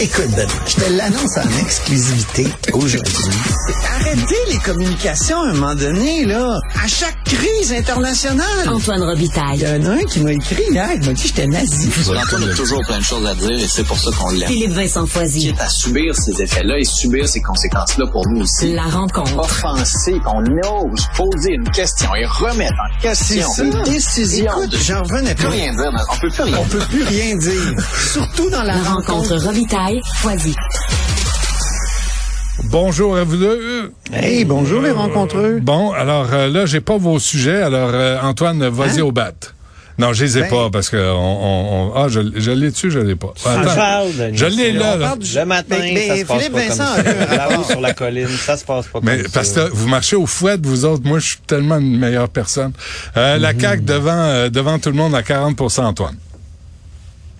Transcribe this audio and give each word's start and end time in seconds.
Écoute, 0.00 0.28
Ben, 0.36 0.48
je 0.66 0.74
te 0.74 0.90
l'annonce 0.92 1.36
en 1.36 1.62
exclusivité 1.64 2.46
aujourd'hui. 2.72 3.00
Arrêtez 3.94 4.34
les 4.50 4.58
communications 4.58 5.40
à 5.40 5.48
un 5.50 5.52
moment 5.54 5.74
donné, 5.74 6.24
là. 6.24 6.58
À 6.82 6.88
chaque 6.88 7.22
crise 7.24 7.72
internationale. 7.72 8.68
Antoine 8.68 9.00
Il 9.00 9.04
y 9.04 9.10
Robitaille. 9.10 9.66
en 9.66 9.84
a 9.86 9.90
un 9.94 10.02
qui 10.04 10.20
m'a 10.20 10.32
écrit 10.32 10.62
hier, 10.70 10.88
il 10.94 11.06
m'a 11.06 11.12
dit 11.12 11.22
que 11.22 11.28
j'étais 11.28 11.46
nazi. 11.46 11.88
Antoine 12.08 12.50
a 12.50 12.54
toujours 12.54 12.80
plein 12.86 12.98
de 12.98 13.04
choses 13.04 13.26
à 13.26 13.34
dire 13.34 13.50
et 13.52 13.68
c'est 13.68 13.84
pour 13.84 13.98
ça 13.98 14.10
qu'on 14.18 14.30
l'aime. 14.30 14.48
Philippe 14.48 14.72
Vincent 14.72 15.06
Foisy. 15.06 15.54
à 15.60 15.68
subir 15.68 16.14
ces 16.16 16.42
effets-là 16.42 16.78
et 16.78 16.84
subir 16.84 17.28
ces 17.28 17.40
conséquences-là 17.40 18.06
pour 18.08 18.26
nous 18.28 18.42
aussi. 18.42 18.72
La 18.74 18.82
rencontre. 18.84 19.38
Offenser, 19.38 20.14
qu'on 20.24 20.40
ose 20.42 21.06
poser 21.16 21.52
une 21.52 21.70
question 21.70 22.14
et 22.16 22.24
remettre 22.26 22.74
en 22.74 23.00
question 23.00 23.48
les 23.86 23.90
décisions. 23.92 24.52
Écoute, 24.62 24.76
j'en 24.82 25.02
revenais 25.02 25.34
plus 25.34 25.46
rien 25.48 25.72
dire. 25.72 25.90
On 26.10 26.16
peut 26.16 26.28
plus 26.30 26.42
rien 26.42 26.58
On 26.60 26.64
peut 26.64 26.78
plus 26.90 27.02
rien 27.04 27.36
dire. 27.36 27.74
Surtout 28.12 28.50
dans 28.50 28.62
la 28.62 28.74
La 28.74 28.82
rencontre 28.82 29.36
Robitaille. 29.36 29.83
Foisy. 30.16 30.54
Bonjour 32.70 33.16
à 33.18 33.24
vous 33.24 33.36
deux. 33.36 33.92
Hey, 34.12 34.44
bonjour 34.46 34.80
les 34.80 34.90
rencontreux. 34.90 35.58
Bon, 35.60 35.92
alors 35.92 36.28
euh, 36.32 36.48
là, 36.48 36.64
j'ai 36.64 36.80
pas 36.80 36.96
vos 36.96 37.18
sujets. 37.18 37.60
Alors, 37.62 37.90
euh, 37.92 38.18
Antoine, 38.22 38.66
vas-y 38.68 39.00
Hein? 39.00 39.04
au 39.04 39.12
bat. 39.12 39.32
Non, 39.98 40.12
je 40.14 40.24
les 40.24 40.38
ai 40.38 40.40
Ben- 40.42 40.50
pas 40.50 40.70
parce 40.72 40.88
que 40.88 40.96
on, 40.96 41.18
on- 41.18 41.90
on- 41.90 41.92
ah, 41.96 42.08
je, 42.08 42.20
je 42.34 42.50
l'ai 42.50 42.70
dessus, 42.70 42.90
je 42.90 42.98
l'ai 42.98 43.14
pas. 43.14 43.34
Attends. 43.44 44.06
Je 44.32 44.46
l'ai 44.46 44.72
là, 44.72 44.96
là. 44.96 45.16
Le 45.20 45.44
matin, 45.44 45.76
Mais- 45.78 46.08
ça 46.08 46.14
mais 46.14 46.20
se 46.20 46.24
passe 46.26 46.38
Philippe 46.38 46.52
pas 46.54 46.58
Vincent 46.60 46.94
comme 46.96 47.04
ça. 47.28 47.36
Là-haut 47.36 47.64
sur 47.64 47.80
la 47.80 47.92
colline, 47.94 48.28
ça 48.28 48.56
se 48.56 48.64
passe 48.64 48.86
pas 48.86 49.00
Mais 49.02 49.22
comme 49.22 49.32
parce 49.32 49.48
ça. 49.50 49.66
que 49.66 49.70
vous 49.74 49.86
marchez 49.88 50.16
au 50.16 50.26
fouet, 50.26 50.56
vous 50.62 50.84
autres, 50.86 51.02
moi, 51.06 51.18
je 51.18 51.26
suis 51.26 51.38
tellement 51.46 51.76
une 51.78 51.98
meilleure 51.98 52.30
personne. 52.30 52.72
Euh, 53.18 53.36
La 53.38 53.52
CAQ 53.56 53.82
devant, 53.82 54.10
euh, 54.12 54.48
devant 54.48 54.78
tout 54.78 54.88
le 54.90 54.96
monde 54.96 55.14
à 55.14 55.20
40% 55.22 55.84
Antoine. 55.84 56.16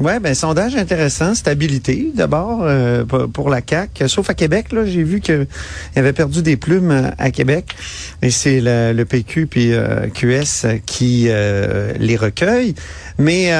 Ouais, 0.00 0.18
ben 0.18 0.34
sondage 0.34 0.74
intéressant, 0.74 1.34
stabilité 1.34 2.10
d'abord 2.14 2.60
euh, 2.62 3.04
pour- 3.04 3.48
la 3.48 3.62
CAC. 3.62 4.02
Sauf 4.08 4.28
à 4.28 4.34
Québec, 4.34 4.72
là, 4.72 4.84
j'ai 4.84 5.04
vu 5.04 5.20
qu'il 5.20 5.46
avait 5.94 6.12
perdu 6.12 6.42
des 6.42 6.56
plumes 6.56 7.12
à 7.16 7.30
Québec, 7.30 7.76
et 8.22 8.30
c'est 8.30 8.60
le, 8.60 8.92
le 8.92 9.04
PQ 9.04 9.46
puis 9.46 9.72
euh, 9.72 10.08
QS 10.08 10.80
qui 10.84 11.26
euh, 11.28 11.92
les 11.98 12.16
recueille. 12.16 12.74
Mais, 13.18 13.52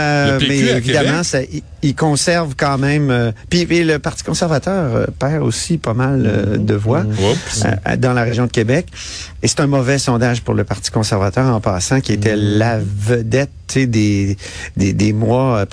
évidemment, 0.76 1.22
ça, 1.22 1.38
il, 1.82 1.94
conserve 1.94 2.54
quand 2.56 2.76
même. 2.78 3.32
puis, 3.48 3.66
puis 3.66 3.84
le 3.84 4.00
Parti 4.00 4.24
conservateur 4.24 5.06
perd 5.20 5.44
aussi 5.44 5.78
pas 5.78 5.94
mal 5.94 6.58
de 6.58 6.74
voix. 6.74 7.04
Dans 7.98 8.12
la 8.12 8.24
région 8.24 8.46
de 8.46 8.50
Québec. 8.50 8.86
Et 9.44 9.46
c'est 9.46 9.60
un 9.60 9.68
mauvais 9.68 9.98
sondage 9.98 10.42
pour 10.42 10.54
le 10.54 10.64
Parti 10.64 10.90
conservateur 10.90 11.46
en 11.54 11.60
passant, 11.60 12.00
qui 12.00 12.12
était 12.14 12.34
la 12.34 12.80
vedette 12.80 13.50
des, 13.76 14.36
des, 14.76 14.92
des 14.92 15.12
mois 15.12 15.58
euh, 15.58 15.66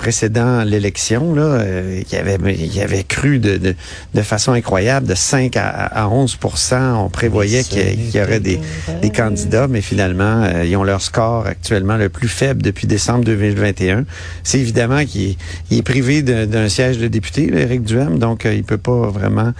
l'élection. 0.64 1.34
Là, 1.34 1.42
euh, 1.42 2.02
il, 2.10 2.16
avait, 2.16 2.38
il 2.54 2.80
avait 2.80 3.04
cru 3.04 3.38
de, 3.38 3.58
de, 4.14 4.22
façon 4.22 4.52
incroyable, 4.52 5.06
de 5.06 5.14
5 5.14 5.56
à, 5.56 5.68
à 5.68 6.08
11 6.08 6.38
On 6.72 7.08
prévoyait 7.08 7.64
qu'il 7.64 8.14
y, 8.14 8.20
aurait 8.20 8.40
des, 8.40 8.60
des 9.00 9.10
candidats, 9.10 9.68
mais 9.68 9.80
finalement, 9.80 10.42
euh, 10.44 10.64
ils 10.64 10.76
ont 10.76 10.84
leur 10.84 11.02
score 11.02 11.46
actuellement 11.46 11.96
le 11.96 12.08
plus 12.08 12.28
faible 12.28 12.62
depuis 12.62 12.86
décembre 12.86 13.24
2021. 13.24 14.04
C'est 14.42 14.58
évidemment 14.58 15.04
qu'il 15.04 15.36
est, 15.70 15.82
privé 15.82 16.22
d'un 16.22 16.68
siège 16.68 16.98
de 16.98 17.08
député, 17.08 17.52
Éric 17.52 17.82
Duhem, 17.82 18.18
donc 18.18 18.46
euh, 18.46 18.54
il 18.54 18.64
peut 18.64 18.78
pas 18.78 19.08
vraiment 19.08 19.52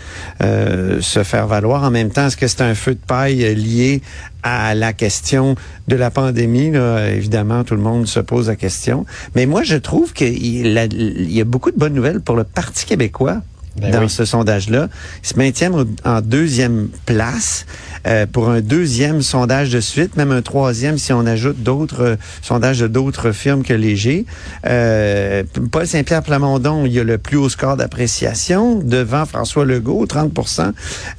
euh, 0.42 1.00
se 1.00 1.22
faire 1.22 1.46
valoir. 1.46 1.84
En 1.84 1.90
même 1.90 2.10
temps, 2.10 2.26
est-ce 2.26 2.36
que 2.36 2.46
c'est 2.46 2.62
un 2.62 2.74
feu 2.74 2.94
de 2.94 3.00
paille 3.06 3.44
euh, 3.44 3.54
lié 3.54 4.02
à 4.42 4.74
la 4.74 4.92
question 4.92 5.54
de 5.88 5.96
la 5.96 6.10
pandémie? 6.10 6.70
Là? 6.70 7.10
Évidemment, 7.10 7.64
tout 7.64 7.74
le 7.74 7.82
monde 7.82 8.06
se 8.06 8.20
pose 8.20 8.48
la 8.48 8.56
question. 8.56 9.06
Mais 9.34 9.46
moi, 9.46 9.62
je 9.62 9.76
trouve 9.76 10.12
qu'il 10.12 10.66
y 10.66 11.40
a 11.40 11.44
beaucoup 11.44 11.70
de 11.70 11.78
bonnes 11.78 11.94
nouvelles 11.94 12.20
pour 12.20 12.36
le 12.36 12.44
Parti 12.44 12.86
québécois. 12.86 13.42
Ben 13.80 13.90
dans 13.90 14.02
oui. 14.02 14.10
ce 14.10 14.26
sondage-là, 14.26 14.88
ils 15.22 15.26
se 15.26 15.38
maintiennent 15.38 15.86
en 16.04 16.20
deuxième 16.20 16.88
place 17.06 17.64
euh, 18.06 18.26
pour 18.30 18.50
un 18.50 18.60
deuxième 18.60 19.22
sondage 19.22 19.70
de 19.70 19.80
suite, 19.80 20.16
même 20.18 20.30
un 20.30 20.42
troisième 20.42 20.98
si 20.98 21.14
on 21.14 21.24
ajoute 21.24 21.62
d'autres 21.62 22.02
euh, 22.02 22.16
sondages 22.42 22.80
de 22.80 22.86
d'autres 22.86 23.32
firmes 23.32 23.62
que 23.62 23.72
Léger. 23.72 24.26
Euh, 24.66 25.42
Paul 25.70 25.86
Saint-Pierre 25.86 26.22
Plamondon, 26.22 26.84
il 26.84 26.92
y 26.92 27.00
a 27.00 27.04
le 27.04 27.16
plus 27.16 27.38
haut 27.38 27.48
score 27.48 27.78
d'appréciation 27.78 28.78
devant 28.78 29.24
François 29.24 29.64
Legault, 29.64 30.04
30% 30.04 30.72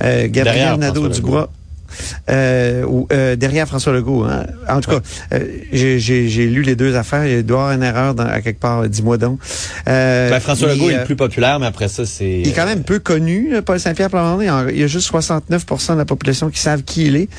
euh, 0.03 0.27
Gabriel 0.29 0.75
Nadeau-Dubois. 0.77 1.49
Euh, 2.29 2.83
ou, 2.85 3.07
euh, 3.11 3.35
derrière 3.35 3.67
François 3.67 3.93
Legault. 3.93 4.23
Hein. 4.23 4.45
En 4.69 4.81
tout 4.81 4.91
cas, 4.91 4.99
euh, 5.33 5.39
j'ai- 5.71 6.47
lu 6.47 6.61
les 6.61 6.75
deux 6.75 6.95
affaires. 6.95 7.25
Il 7.25 7.43
doit 7.43 7.57
y 7.57 7.61
avoir 7.61 7.71
une 7.75 7.83
erreur 7.83 8.13
dans, 8.15 8.25
à 8.25 8.41
quelque 8.41 8.59
part. 8.59 8.87
Dis-moi 8.87 9.17
donc. 9.17 9.39
Ben, 9.85 10.39
François 10.39 10.67
mais, 10.69 10.73
Legault 10.75 10.89
est 10.89 10.97
le 10.99 11.03
plus 11.05 11.15
populaire, 11.15 11.59
mais 11.59 11.65
après 11.67 11.87
ça, 11.87 12.05
c'est... 12.05 12.39
il 12.41 12.47
est 12.47 12.53
quand 12.53 12.65
même 12.65 12.83
peu 12.83 12.99
connu, 12.99 13.53
Paul 13.65 13.79
Saint-Pierre 13.79 14.09
Plamondon. 14.09 14.41
Il 14.41 14.45
y 14.45 14.49
a- 14.49 14.65
Il 14.71 14.77
y 14.79 14.83
a 14.83 14.87
juste 14.87 15.07
69% 15.07 15.93
de 15.93 15.97
la 15.99 16.05
population 16.05 16.49
qui 16.49 16.59
savent 16.59 16.83
qui 16.83 17.05
il 17.05 17.15
est. 17.15 17.29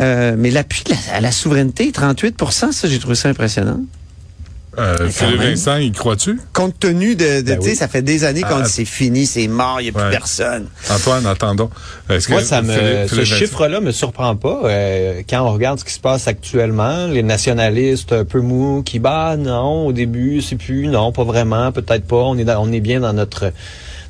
Mais 0.00 0.50
l'appui 0.50 0.84
à 1.14 1.20
la 1.20 1.30
souveraineté, 1.32 1.90
38 1.92 2.36
ça, 2.50 2.88
j'ai 2.88 2.98
trouvé 2.98 3.14
ça 3.14 3.28
impressionnant. 3.28 3.80
Euh, 4.78 5.08
Philippe 5.10 5.38
même. 5.38 5.48
Vincent, 5.50 5.76
y 5.76 5.92
crois-tu? 5.92 6.40
Compte 6.54 6.78
tenu 6.78 7.14
de, 7.14 7.42
de 7.42 7.46
Ben 7.46 7.58
tu 7.58 7.64
sais, 7.64 7.70
oui. 7.72 7.76
ça 7.76 7.88
fait 7.88 8.00
des 8.00 8.24
années 8.24 8.40
qu'on 8.40 8.56
Ah, 8.56 8.62
dit 8.62 8.70
c'est 8.70 8.84
fini, 8.86 9.26
c'est 9.26 9.46
mort, 9.46 9.80
il 9.80 9.84
n'y 9.84 9.88
a 9.90 9.92
plus 9.92 10.02
ouais. 10.02 10.10
personne. 10.10 10.66
Antoine, 10.90 11.26
attendons. 11.26 11.68
Est-ce 12.08 12.26
que 12.28 12.32
Moi, 12.32 12.42
ça 12.42 12.62
me, 12.62 12.72
Philippe- 12.72 13.08
ce 13.08 13.14
Philippe 13.14 13.26
chiffre-là 13.34 13.80
me 13.80 13.90
surprend 13.92 14.34
pas. 14.34 14.60
Euh, 14.64 15.22
quand 15.28 15.42
on 15.46 15.52
regarde 15.52 15.78
ce 15.78 15.84
qui 15.84 15.92
se 15.92 16.00
passe 16.00 16.26
actuellement, 16.26 17.06
les 17.06 17.22
nationalistes 17.22 18.12
un 18.12 18.24
peu 18.24 18.40
mous 18.40 18.82
qui 18.82 18.98
bah 18.98 19.36
non, 19.36 19.86
au 19.86 19.92
début 19.92 20.40
c'est 20.40 20.56
plus, 20.56 20.86
non, 20.86 21.12
pas 21.12 21.24
vraiment, 21.24 21.70
peut-être 21.70 22.06
pas. 22.06 22.16
On 22.16 22.38
est 22.38 22.44
dans- 22.44 22.62
on 22.66 22.72
est 22.72 22.80
bien 22.80 23.00
dans 23.00 23.12
notre 23.12 23.52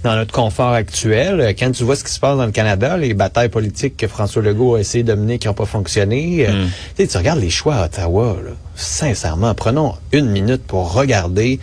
dans 0.02 0.16
notre 0.16 0.32
confort 0.32 0.72
actuel. 0.72 1.40
Euh, 1.40 1.52
Quand 1.58 1.70
tu 1.70 1.84
vois 1.84 1.96
ce 1.96 2.04
qui 2.04 2.12
se 2.12 2.20
passe 2.20 2.36
dans 2.36 2.46
le 2.46 2.52
Canada, 2.52 2.96
les 2.96 3.14
batailles 3.14 3.48
politiques 3.48 3.96
que 3.96 4.06
François 4.08 4.42
Legault 4.42 4.74
a 4.74 4.80
essayé 4.80 5.04
de 5.04 5.14
mener 5.14 5.38
qui 5.38 5.46
n'ont 5.48 5.54
pas 5.54 5.66
fonctionné, 5.66 6.46
euh, 6.48 6.66
tu 6.96 7.02
sais, 7.04 7.08
tu 7.08 7.16
regardes 7.16 7.40
les 7.40 7.50
choix 7.50 7.76
à 7.76 7.84
Ottawa. 7.86 8.36
Là, 8.44 8.50
sincèrement, 8.74 9.54
prenons 9.54 9.94
une 10.12 10.26
minute 10.30 10.62
pour 10.66 10.92
regarder 10.92 11.60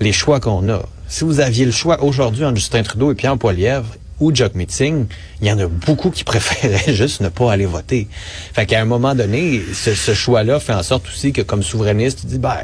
les 0.00 0.12
choix 0.12 0.40
qu'on 0.40 0.68
a. 0.68 0.82
Si 1.08 1.24
vous 1.24 1.40
aviez 1.40 1.64
le 1.64 1.72
choix 1.72 2.02
aujourd'hui 2.02 2.44
entre 2.44 2.56
Justin 2.56 2.82
Trudeau 2.82 3.12
et 3.12 3.14
Pierre 3.14 3.38
Poilievre 3.38 3.86
ou 4.20 4.34
Jock 4.34 4.54
Meeting, 4.54 5.06
il 5.40 5.46
y 5.48 5.52
en 5.52 5.58
a 5.58 5.66
beaucoup 5.66 6.10
qui 6.10 6.24
préféraient 6.32 6.92
juste 6.92 7.20
ne 7.22 7.28
pas 7.30 7.50
aller 7.52 7.66
voter. 7.66 8.08
Fait 8.52 8.66
qu'à 8.66 8.80
un 8.80 8.84
moment 8.84 9.14
donné, 9.14 9.62
ce, 9.72 9.94
ce 9.94 10.12
choix-là 10.12 10.60
fait 10.60 10.74
en 10.74 10.82
sorte 10.82 11.06
aussi 11.08 11.32
que 11.32 11.40
comme 11.40 11.62
souverainiste, 11.62 12.20
tu 12.20 12.26
dis, 12.26 12.38
ben, 12.38 12.56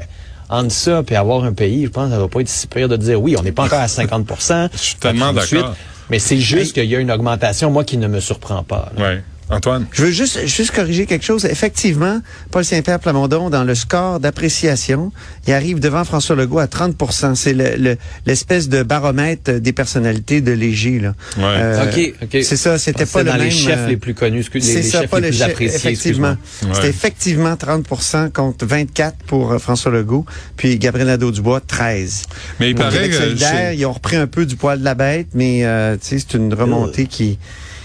entre 0.49 0.73
ça 0.73 1.02
puis 1.02 1.17
avoir 1.17 1.44
un 1.44 1.52
pays, 1.52 1.85
je 1.85 1.91
pense 1.91 2.06
que 2.06 2.14
ça 2.14 2.19
va 2.20 2.29
pas 2.29 2.41
être 2.41 2.49
si 2.49 2.67
pire 2.67 2.88
de 2.88 2.96
dire 2.96 3.20
oui, 3.20 3.37
on 3.38 3.43
n'est 3.43 3.52
pas 3.52 3.64
encore 3.64 3.81
à 3.81 3.88
50 3.88 4.26
Je 4.73 4.79
suis 4.79 4.94
tellement 4.96 5.32
d'accord. 5.32 5.75
Mais 6.11 6.19
c'est 6.19 6.38
juste 6.38 6.75
qu'il 6.75 6.85
y 6.85 6.96
a 6.96 7.00
une 7.00 7.11
augmentation, 7.11 7.70
moi, 7.70 7.82
qui 7.85 7.96
ne 7.96 8.06
me 8.08 8.20
surprend 8.20 8.62
pas. 8.62 8.93
là. 8.96 9.02
Ouais. 9.02 9.23
Antoine? 9.54 9.86
Je 9.92 10.02
veux 10.04 10.10
juste, 10.10 10.46
juste 10.46 10.72
corriger 10.72 11.06
quelque 11.06 11.24
chose. 11.24 11.44
Effectivement, 11.44 12.20
Paul 12.50 12.64
Saint-Pierre 12.64 13.00
Plamondon, 13.00 13.50
dans 13.50 13.64
le 13.64 13.74
score 13.74 14.20
d'appréciation, 14.20 15.12
il 15.46 15.52
arrive 15.52 15.80
devant 15.80 16.04
François 16.04 16.36
Legault 16.36 16.58
à 16.58 16.66
30% 16.66 17.34
C'est 17.34 17.52
le- 17.54 17.76
le- 17.76 17.96
l'espèce 18.26 18.68
de 18.68 18.82
baromètre 18.82 19.52
des 19.60 19.72
personnalités 19.72 20.40
de 20.40 20.52
Léger. 20.52 21.00
Là. 21.00 21.14
Ouais. 21.38 21.88
OK, 21.88 22.14
OK. 22.22 22.42
C'est 22.42 22.56
ça, 22.56 22.78
c'était 22.78 23.06
C'est 23.06 23.12
pas 23.12 23.22
le 23.22 23.30
dans 23.30 23.36
même... 23.36 23.44
les 23.44 23.50
chefs 23.50 23.78
euh, 23.78 23.88
les 23.88 23.96
plus 23.96 24.14
connus, 24.14 24.44
les, 24.54 24.60
C'est 24.60 24.74
les 24.74 24.82
ça, 24.82 25.00
chefs 25.02 25.10
pas 25.10 25.20
les 25.20 25.26
le 25.26 25.28
plus 25.30 25.38
chef, 25.38 25.50
appréciés, 25.50 25.76
effectivement. 25.76 26.36
C'était 26.60 26.80
Ouais. 26.80 26.88
effectivement 26.88 27.56
30 27.56 28.32
contre 28.32 28.66
24 28.66 29.16
pour 29.26 29.52
euh, 29.52 29.58
François 29.58 29.92
Legault, 29.92 30.24
puis 30.56 30.78
Gabriel 30.78 31.08
Nadeau-Dubois, 31.08 31.60
13. 31.60 32.22
Mais 32.60 32.70
il 32.70 32.74
Donc, 32.74 32.84
paraît 32.90 33.08
que 33.08 33.14
solidaire, 33.14 33.72
ils 33.72 33.84
ont 33.86 33.92
repris 33.92 34.16
un 34.16 34.26
peu 34.26 34.46
du 34.46 34.56
poil 34.56 34.80
de 34.80 34.84
la 34.84 34.94
bête, 34.94 35.28
mais 35.34 35.64
euh, 35.64 35.96
tu 35.96 36.18
sais, 36.18 36.18
c'est 36.18 36.36
une 36.36 36.52
remontée 36.54 37.06
qui 37.06 37.38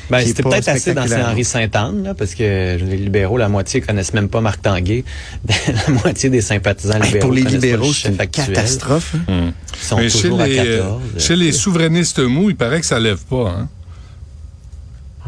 Ben, 0.09 0.25
c'était 0.25 0.43
peut-être 0.43 0.67
assez 0.67 0.93
dans 0.93 1.01
spectaculaire. 1.03 1.25
Saint-Henri 1.27 1.43
Sainte-Anne, 1.45 2.03
là, 2.03 2.13
parce 2.15 2.33
que 2.35 2.77
les 2.77 2.97
libéraux, 2.97 3.37
la 3.37 3.47
moitié 3.49 3.79
connaissent 3.81 4.13
même 4.13 4.29
pas 4.29 4.41
Marc 4.41 4.61
Tanguay. 4.61 5.03
la 5.47 5.93
moitié 5.93 6.29
des 6.29 6.41
sympathisants 6.41 6.95
Hey, 6.95 7.03
libéraux 7.13 7.19
pour 7.27 7.33
les 7.35 7.43
libéraux, 7.43 7.93
c'est 7.93 8.09
une 8.09 8.19
actuel. 8.19 8.47
catastrophe. 8.47 9.15
hein. 9.27 9.51
Ils 9.75 9.85
sont 9.85 9.97
Mais 9.97 10.09
chez 10.09 10.21
toujours 10.23 10.41
les, 10.43 10.59
à 10.59 10.63
euh, 10.63 10.77
14. 10.79 11.01
chez 11.17 11.35
les 11.35 11.51
souverainistes 11.51 12.19
mous, 12.19 12.49
il 12.49 12.55
paraît 12.55 12.79
que 12.79 12.85
ça 12.87 12.99
lève 12.99 13.19
pas. 13.29 13.49
Hein? 13.49 13.67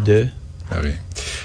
de... 0.04 0.26
Ah 0.72 0.78
oui. 0.84 0.92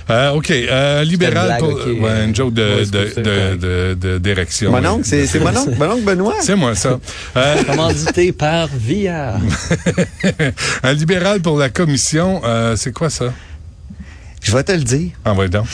Euh, 0.08 0.30
OK. 0.32 0.50
Euh, 0.50 1.02
libéral 1.02 1.46
blague, 1.46 1.58
pour. 1.58 1.74
Ouais, 2.02 2.24
une 2.24 2.34
joke 2.34 2.54
de, 2.54 2.62
Ouais, 2.62 2.84
c'est 2.84 2.90
de, 2.92 2.98
pour 3.04 3.12
ça, 3.14 3.20
de, 3.20 3.24
correct. 3.30 3.58
de- 3.60 3.94
de- 4.00 4.18
d'érection. 4.18 4.70
Mon 4.70 4.86
oncle, 4.86 5.04
c'est 5.04 5.26
c'est 5.26 5.40
mon 5.40 5.48
oncle, 5.56 5.74
mon 5.76 5.90
oncle 5.90 6.04
Benoît? 6.04 6.34
C'est 6.42 6.54
moi, 6.54 6.74
ça. 6.76 7.00
Euh, 7.36 7.62
Commandité 7.66 8.30
par 8.32 8.68
Villard. 8.68 9.40
un 10.82 10.92
libéral 10.92 11.40
pour 11.40 11.58
la 11.58 11.68
commission, 11.70 12.40
euh, 12.44 12.76
c'est 12.76 12.92
quoi 12.92 13.10
ça? 13.10 13.32
Je 14.42 14.52
vais 14.56 14.62
te 14.62 14.72
le 14.72 14.84
dire. 14.84 15.10
Envoyez 15.24 15.50
donc. 15.50 15.66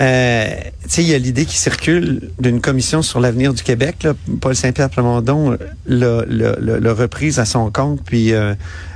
Euh, 0.00 0.46
tu 0.84 0.88
sais, 0.88 1.02
il 1.02 1.08
y 1.08 1.14
a 1.14 1.18
l'idée 1.18 1.44
qui 1.44 1.56
circule 1.56 2.30
d'une 2.40 2.60
commission 2.60 3.00
sur 3.02 3.20
l'avenir 3.20 3.54
du 3.54 3.62
Québec. 3.62 4.02
Là. 4.02 4.14
Paul 4.40 4.54
Saint-Pierre 4.54 4.90
Plamondon 4.90 5.52
l'a, 5.86 6.24
l'a- 6.28 6.56
l'a- 6.60 6.80
l'a 6.80 6.92
reprise 6.94 7.38
à 7.38 7.44
son 7.44 7.70
compte, 7.70 8.00
puis 8.04 8.32
euh, 8.32 8.54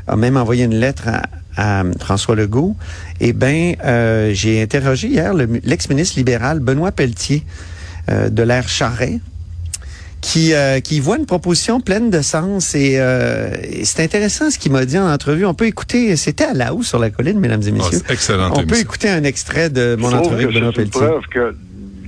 a 0.08 0.16
même 0.16 0.36
envoyé 0.36 0.64
une 0.64 0.74
lettre 0.74 1.04
à, 1.08 1.22
à 1.58 1.82
François 2.00 2.36
Legault. 2.36 2.76
Eh 3.20 3.32
bien, 3.32 3.74
euh, 3.84 4.30
j'ai 4.32 4.62
interrogé 4.62 5.08
hier 5.08 5.34
le- 5.34 5.60
l'ex-ministre 5.64 6.16
libéral 6.16 6.60
Benoît 6.60 6.92
Pelletier 6.92 7.42
euh, 8.10 8.30
de 8.30 8.42
l'ère 8.44 8.68
Charret, 8.68 9.18
qui, 10.20 10.52
euh, 10.54 10.78
qui 10.80 11.00
voit 11.00 11.16
une 11.18 11.26
proposition 11.26 11.80
pleine 11.80 12.10
de 12.10 12.22
sens. 12.22 12.74
Et, 12.74 12.94
euh, 12.98 13.50
et 13.62 13.84
c'est 13.84 14.02
intéressant 14.02 14.50
ce 14.50 14.58
qu'il 14.58 14.72
m'a 14.72 14.84
dit 14.84 14.98
en 14.98 15.08
entrevue. 15.12 15.44
On 15.46 15.54
peut 15.54 15.66
écouter, 15.66 16.16
c'était 16.16 16.44
à 16.44 16.54
la 16.54 16.74
haut 16.74 16.82
sur 16.82 16.98
la 17.00 17.10
colline, 17.10 17.38
mesdames 17.40 17.62
et 17.62 17.70
Oh, 17.70 17.74
messieurs. 17.74 18.00
c'est 18.06 18.12
excellente 18.14 18.52
On 18.56 18.64
peut 18.64 18.78
écouter 18.78 19.08
un 19.10 19.24
extrait 19.24 19.68
de 19.68 19.96
mon 19.98 20.12
entrevue 20.12 20.44
avec 20.44 20.54
Benoît 20.54 20.72
c'est 20.74 20.82
une 20.82 20.90
Pelletier. 20.90 21.06
preuve 21.08 21.22
que, 21.30 21.56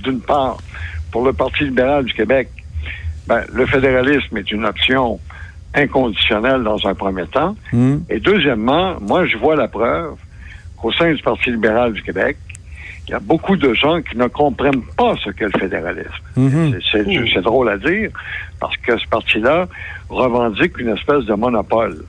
d'une 0.03 0.21
part, 0.21 0.57
pour 1.11 1.25
le 1.25 1.33
Parti 1.33 1.65
libéral 1.65 2.05
du 2.05 2.13
Québec, 2.13 2.49
ben, 3.27 3.43
le 3.53 3.65
fédéralisme 3.65 4.37
est 4.37 4.49
une 4.51 4.65
option 4.65 5.19
inconditionnelle 5.73 6.63
dans 6.63 6.85
un 6.85 6.93
premier 6.93 7.25
temps. 7.27 7.55
Hmm. 7.71 7.97
Et 8.09 8.19
deuxièmement, 8.19 8.95
moi, 8.99 9.25
je 9.25 9.37
vois 9.37 9.55
la 9.55 9.67
preuve 9.67 10.15
qu'au 10.77 10.91
sein 10.91 11.13
du 11.13 11.21
Parti 11.21 11.51
libéral 11.51 11.93
du 11.93 12.01
Québec, 12.01 12.37
il 13.07 13.11
y 13.11 13.13
a 13.13 13.19
beaucoup 13.19 13.57
de 13.57 13.73
gens 13.73 14.01
qui 14.01 14.15
ne 14.17 14.27
comprennent 14.27 14.83
pas 14.95 15.15
ce 15.23 15.31
qu'est 15.31 15.49
le 15.53 15.59
fédéralisme. 15.59 16.09
Mhm. 16.37 16.79
C'est- 16.91 17.41
drôle 17.41 17.69
à 17.69 17.77
dire, 17.77 18.09
parce 18.59 18.77
que 18.77 18.97
ce 18.97 19.07
parti-là 19.07 19.67
revendique 20.09 20.77
une 20.77 20.89
espèce 20.89 21.25
de 21.25 21.33
monopole 21.33 22.05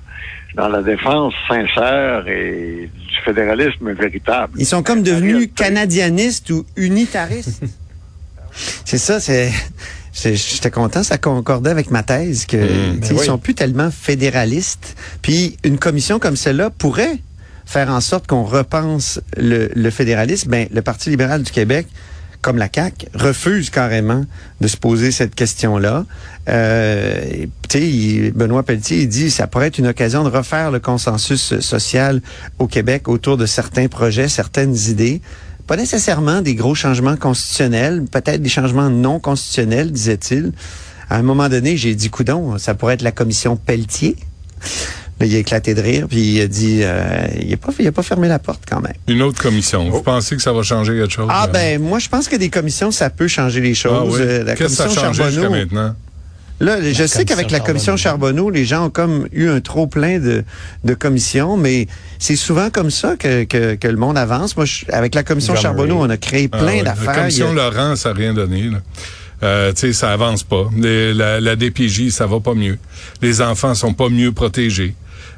dans 0.54 0.68
la 0.68 0.82
défense 0.82 1.32
sincère 1.48 2.28
et 2.28 2.88
du 2.94 3.16
fédéralisme 3.24 3.92
véritable. 3.92 4.52
Ils 4.58 4.66
sont 4.66 4.82
comme 4.82 5.02
devenus 5.02 5.48
canadianistes 5.56 6.50
ou 6.50 6.64
unitaristes. 6.76 7.64
c'est 8.52 8.98
ça, 8.98 9.18
c'est. 9.18 9.50
C'est- 10.12 10.34
J'étais 10.36 10.70
content, 10.70 11.02
ça 11.02 11.18
concordait 11.18 11.70
avec 11.70 11.90
ma 11.90 12.02
thèse 12.02 12.46
que 12.46 12.56
Mm. 12.56 13.00
Ben 13.00 13.08
ils 13.10 13.16
oui. 13.18 13.26
sont 13.26 13.38
plus 13.38 13.54
tellement 13.54 13.90
fédéralistes. 13.90 14.96
Puis 15.22 15.56
une 15.64 15.78
commission 15.78 16.18
comme 16.18 16.36
celle-là 16.36 16.70
pourrait 16.70 17.18
faire 17.64 17.88
en 17.90 18.00
sorte 18.00 18.26
qu'on 18.26 18.44
repense 18.44 19.20
le, 19.36 19.70
le 19.74 19.90
fédéralisme. 19.90 20.50
Ben, 20.50 20.68
le 20.72 20.82
Parti 20.82 21.10
libéral 21.10 21.42
du 21.42 21.50
Québec, 21.50 21.86
comme 22.42 22.58
la 22.58 22.68
CAQ, 22.74 23.06
refuse 23.14 23.70
carrément 23.70 24.24
de 24.60 24.66
se 24.68 24.76
poser 24.76 25.12
cette 25.12 25.34
question-là. 25.34 26.04
Euh, 26.48 27.46
il- 27.74 28.32
Benoît 28.32 28.64
Pelletier, 28.64 29.02
il 29.02 29.08
dit 29.08 29.30
ça 29.30 29.46
pourrait 29.46 29.68
être 29.68 29.78
une 29.78 29.86
occasion 29.86 30.24
de 30.24 30.28
refaire 30.28 30.70
le 30.72 30.80
consensus 30.80 31.58
social 31.60 32.20
au 32.58 32.66
Québec 32.66 33.08
autour 33.08 33.36
de 33.36 33.46
certains 33.46 33.86
projets, 33.88 34.28
certaines 34.28 34.76
idées. 34.76 35.22
Pas 35.66 35.76
nécessairement 35.76 36.42
des 36.42 36.54
gros 36.54 36.74
changements 36.74 37.16
constitutionnels, 37.16 38.04
peut-être 38.10 38.42
des 38.42 38.48
changements 38.48 38.90
non 38.90 39.20
constitutionnels, 39.20 39.90
disait-il. 39.92 40.52
À 41.08 41.16
un 41.18 41.22
moment 41.22 41.48
donné, 41.48 41.76
j'ai 41.76 41.94
dit, 41.94 42.10
coudon, 42.10 42.58
ça 42.58 42.74
pourrait 42.74 42.94
être 42.94 43.02
la 43.02 43.12
commission 43.12 43.56
Pelletier. 43.56 44.16
Là, 45.20 45.26
il 45.26 45.34
a 45.36 45.38
éclaté 45.38 45.74
de 45.74 45.80
rire, 45.80 46.06
puis 46.08 46.20
il 46.36 46.40
a 46.40 46.46
dit, 46.48 46.80
euh, 46.82 47.26
il 47.40 47.52
a 47.52 47.56
pas, 47.56 47.72
il 47.78 47.86
a 47.86 47.92
pas 47.92 48.02
fermé 48.02 48.28
la 48.28 48.38
porte 48.38 48.62
quand 48.68 48.80
même. 48.80 48.94
Une 49.06 49.22
autre 49.22 49.40
commission. 49.40 49.88
Vous 49.90 50.02
pensez 50.02 50.34
que 50.36 50.42
ça 50.42 50.52
va 50.52 50.62
changer 50.62 50.94
quelque 50.94 51.12
chose? 51.12 51.28
Ah 51.30 51.44
euh? 51.46 51.52
ben, 51.52 51.80
moi, 51.82 51.98
je 51.98 52.08
pense 52.08 52.28
que 52.28 52.36
des 52.36 52.48
commissions, 52.50 52.90
ça 52.90 53.10
peut 53.10 53.28
changer 53.28 53.60
les 53.60 53.72
Ah 53.72 53.74
choses. 53.74 54.14
oui. 54.16 54.20
Euh, 54.22 54.44
La 54.44 54.56
Qu'est-ce 54.56 54.70
que 54.70 54.74
ça 54.76 54.84
commission 54.84 55.02
a 55.02 55.04
changé 55.12 55.24
jusqu'à 55.24 55.40
Charbonneau, 55.42 55.64
maintenant? 55.66 55.94
Là, 56.62 56.76
je 56.92 57.06
sais 57.06 57.24
qu'avec 57.24 57.50
la 57.50 57.58
commission 57.60 57.96
Charbonneau, 57.96 58.48
les 58.48 58.64
gens 58.64 58.86
ont 58.86 58.90
comme 58.90 59.26
eu 59.32 59.48
un 59.48 59.60
trop 59.60 59.86
plein 59.88 60.18
de, 60.20 60.44
de 60.84 60.94
commissions, 60.94 61.56
mais 61.56 61.88
c'est 62.20 62.36
souvent 62.36 62.70
comme 62.70 62.90
ça 62.90 63.16
que, 63.16 63.42
que, 63.44 63.74
que 63.74 63.88
le 63.88 63.96
monde 63.96 64.16
avance. 64.16 64.56
Moi, 64.56 64.64
je- 64.64 64.84
avec 64.92 65.14
la 65.16 65.24
commission. 65.24 65.56
Charbonneau, 65.56 65.96
on 66.00 66.08
a 66.08 66.16
créé 66.16 66.48
Ah 66.52 66.58
plein 66.58 66.66
ouais. 66.66 66.82
La 66.82 66.92
d'affaires. 66.92 67.14
commission 67.14 67.50
a- 67.50 67.54
Laurent, 67.54 67.96
ça 67.96 68.10
n'a 68.10 68.14
rien 68.14 68.32
donné. 68.32 68.62
Là. 68.70 68.78
Euh, 69.42 69.72
tu 69.72 69.80
sais, 69.88 69.92
ça 69.92 70.12
avance 70.12 70.44
pas. 70.44 70.70
Les- 70.76 71.12
la, 71.12 71.40
la 71.40 71.56
DPJ, 71.56 72.10
ça 72.10 72.26
va 72.26 72.38
pas 72.38 72.54
mieux. 72.54 72.78
Les 73.22 73.42
enfants 73.42 73.74
sont 73.74 73.92
pas 73.92 74.08
mieux 74.08 74.30
protégés. 74.30 74.94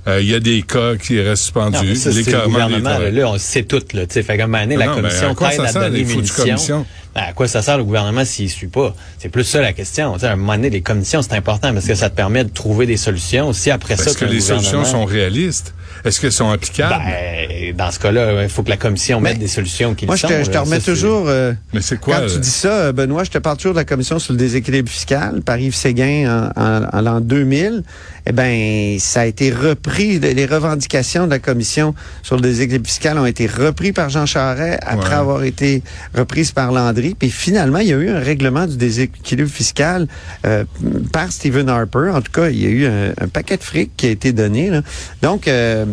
Euh, 0.07 0.21
Il 0.21 0.29
y 0.31 0.35
a 0.35 0.41
des 0.41 0.63
cas 0.63 0.97
qui 0.97 1.19
restent 1.21 1.55
Non, 1.57 1.71
suspendus. 1.71 1.89
mais 1.89 1.95
ça, 1.95 2.11
c'est 2.13 2.19
le 2.19 2.25
L'écartement 2.25 2.67
des 2.69 2.75
gouvernement, 2.75 2.99
là, 3.23 3.29
on 3.31 3.39
sait 3.39 3.63
tout, 3.63 3.81
là. 3.95 4.07
Tu 4.07 4.13
sais, 4.15 4.23
fait 4.23 4.37
comme 4.39 4.55
année, 4.55 4.77
la 4.77 4.87
Non, 4.87 4.97
mais 4.97 5.03
commission 5.03 5.31
à 5.31 5.35
quoi 5.35 5.49
à 5.49 5.51
sert, 5.53 5.73
donner 5.83 6.05
les 6.05 6.05
commissions? 6.05 6.87
Ben, 7.15 7.23
à 7.29 7.33
quoi 7.33 7.47
ça 7.47 7.63
sert 7.63 7.79
le 7.79 7.85
gouvernement 7.85 8.25
s'il 8.25 8.51
suit 8.51 8.67
pas? 8.67 8.95
C'est 9.19 9.29
plus 9.29 9.45
ça 9.45 9.61
la 9.61 9.73
question. 9.73 10.15
Tu 10.15 10.21
sais, 10.21 10.27
à 10.27 10.33
un 10.33 10.37
moment 10.37 10.57
donné, 10.57 10.69
les 10.69 10.81
commissions, 10.83 11.23
c'est 11.23 11.35
important 11.35 11.73
parce 11.73 11.87
que 11.87 11.95
ça 11.95 12.11
te 12.11 12.17
permet 12.17 12.43
de 12.45 12.51
trouver 12.51 12.87
des 12.87 12.97
solutions. 12.97 13.53
Si 13.53 13.71
après 13.71 13.97
ça, 13.97 14.11
Est-ce 14.11 14.19
que 14.19 14.25
un 14.25 14.29
les 14.29 14.41
solutions 14.41 14.85
sont 14.85 15.05
réalistes? 15.05 15.75
Est-ce 16.05 16.21
qu'elles 16.21 16.33
sont 16.33 16.51
applicables? 16.51 16.97
Ben, 17.03 17.75
dans 17.77 17.91
ce 17.93 17.99
cas-là, 18.01 18.43
il 18.43 18.49
faut 18.49 18.63
que 18.65 18.69
la 18.71 18.77
commission 18.77 19.21
mette 19.21 19.39
des 19.39 19.47
solutions 19.49 19.95
qui 19.95 20.07
Moi, 20.07 20.17
le 20.17 20.19
je 20.19 20.23
sont. 20.23 20.29
te, 20.29 20.45
je 20.45 20.51
te 20.51 20.59
remets 20.59 20.81
Ça, 20.81 20.87
toujours... 20.93 21.27
euh, 21.29 21.53
Mais 21.73 21.81
c'est 21.81 21.99
quoi? 21.99 22.17
Quand 22.21 22.27
tu 22.27 22.35
euh, 22.35 22.39
dis 22.41 22.51
ça, 22.51 22.93
Benoît, 22.93 23.23
je 23.25 23.31
te 23.31 23.39
parle 23.39 23.57
toujours 23.59 23.73
de 23.75 23.79
la 23.79 23.85
commission 23.85 24.19
sur 24.19 24.33
le 24.33 24.39
déséquilibre 24.39 24.91
fiscal 24.91 25.41
par 25.43 25.57
Yves 25.59 25.75
Séguin 25.77 26.51
en, 26.57 26.61
en- 26.61 26.89
en 26.93 27.01
l'an 27.01 27.21
2000. 27.21 27.85
Eh 28.27 28.33
ben, 28.33 28.99
ça 28.99 29.21
a 29.21 29.27
été 29.27 29.51
repris. 29.53 29.94
Les 29.99 30.35
les 30.35 30.47
revendications 30.47 31.25
de 31.27 31.31
la 31.31 31.39
commission 31.39 31.95
sur 32.23 32.37
le 32.37 32.43
déséquilibre 32.43 32.87
fiscal 32.87 33.19
ont 33.19 33.27
été 33.27 33.47
repris 33.47 33.93
par 33.93 34.09
Jean 34.11 34.27
Charest 34.27 34.79
après 34.85 35.09
Ouais. 35.11 35.15
avoir 35.15 35.43
été 35.45 35.83
reprises 36.15 36.53
par 36.53 36.73
Landry. 36.73 37.15
Puis 37.19 37.31
finalement, 37.31 37.79
il 37.79 37.89
y 37.89 37.93
a 37.93 37.97
eu 37.97 38.09
un 38.11 38.19
règlement 38.21 38.67
du 38.67 38.77
déséquilibre 38.77 39.51
fiscal 39.51 40.07
euh, 40.47 40.65
par 41.13 41.31
Stephen 41.33 41.69
Harper. 41.69 42.11
En 42.15 42.21
tout 42.23 42.33
cas, 42.33 42.49
il 42.51 42.63
y 42.63 42.67
a 42.67 42.71
eu 42.71 42.87
un, 42.87 43.11
un 43.21 43.29
paquet 43.29 43.57
de 43.57 43.63
fric 43.63 43.91
qui 43.97 44.07
a 44.07 44.11
été 44.11 44.33
donné. 44.33 44.71
là. 44.71 44.83
Donc, 45.23 45.47
euh, 45.49 45.85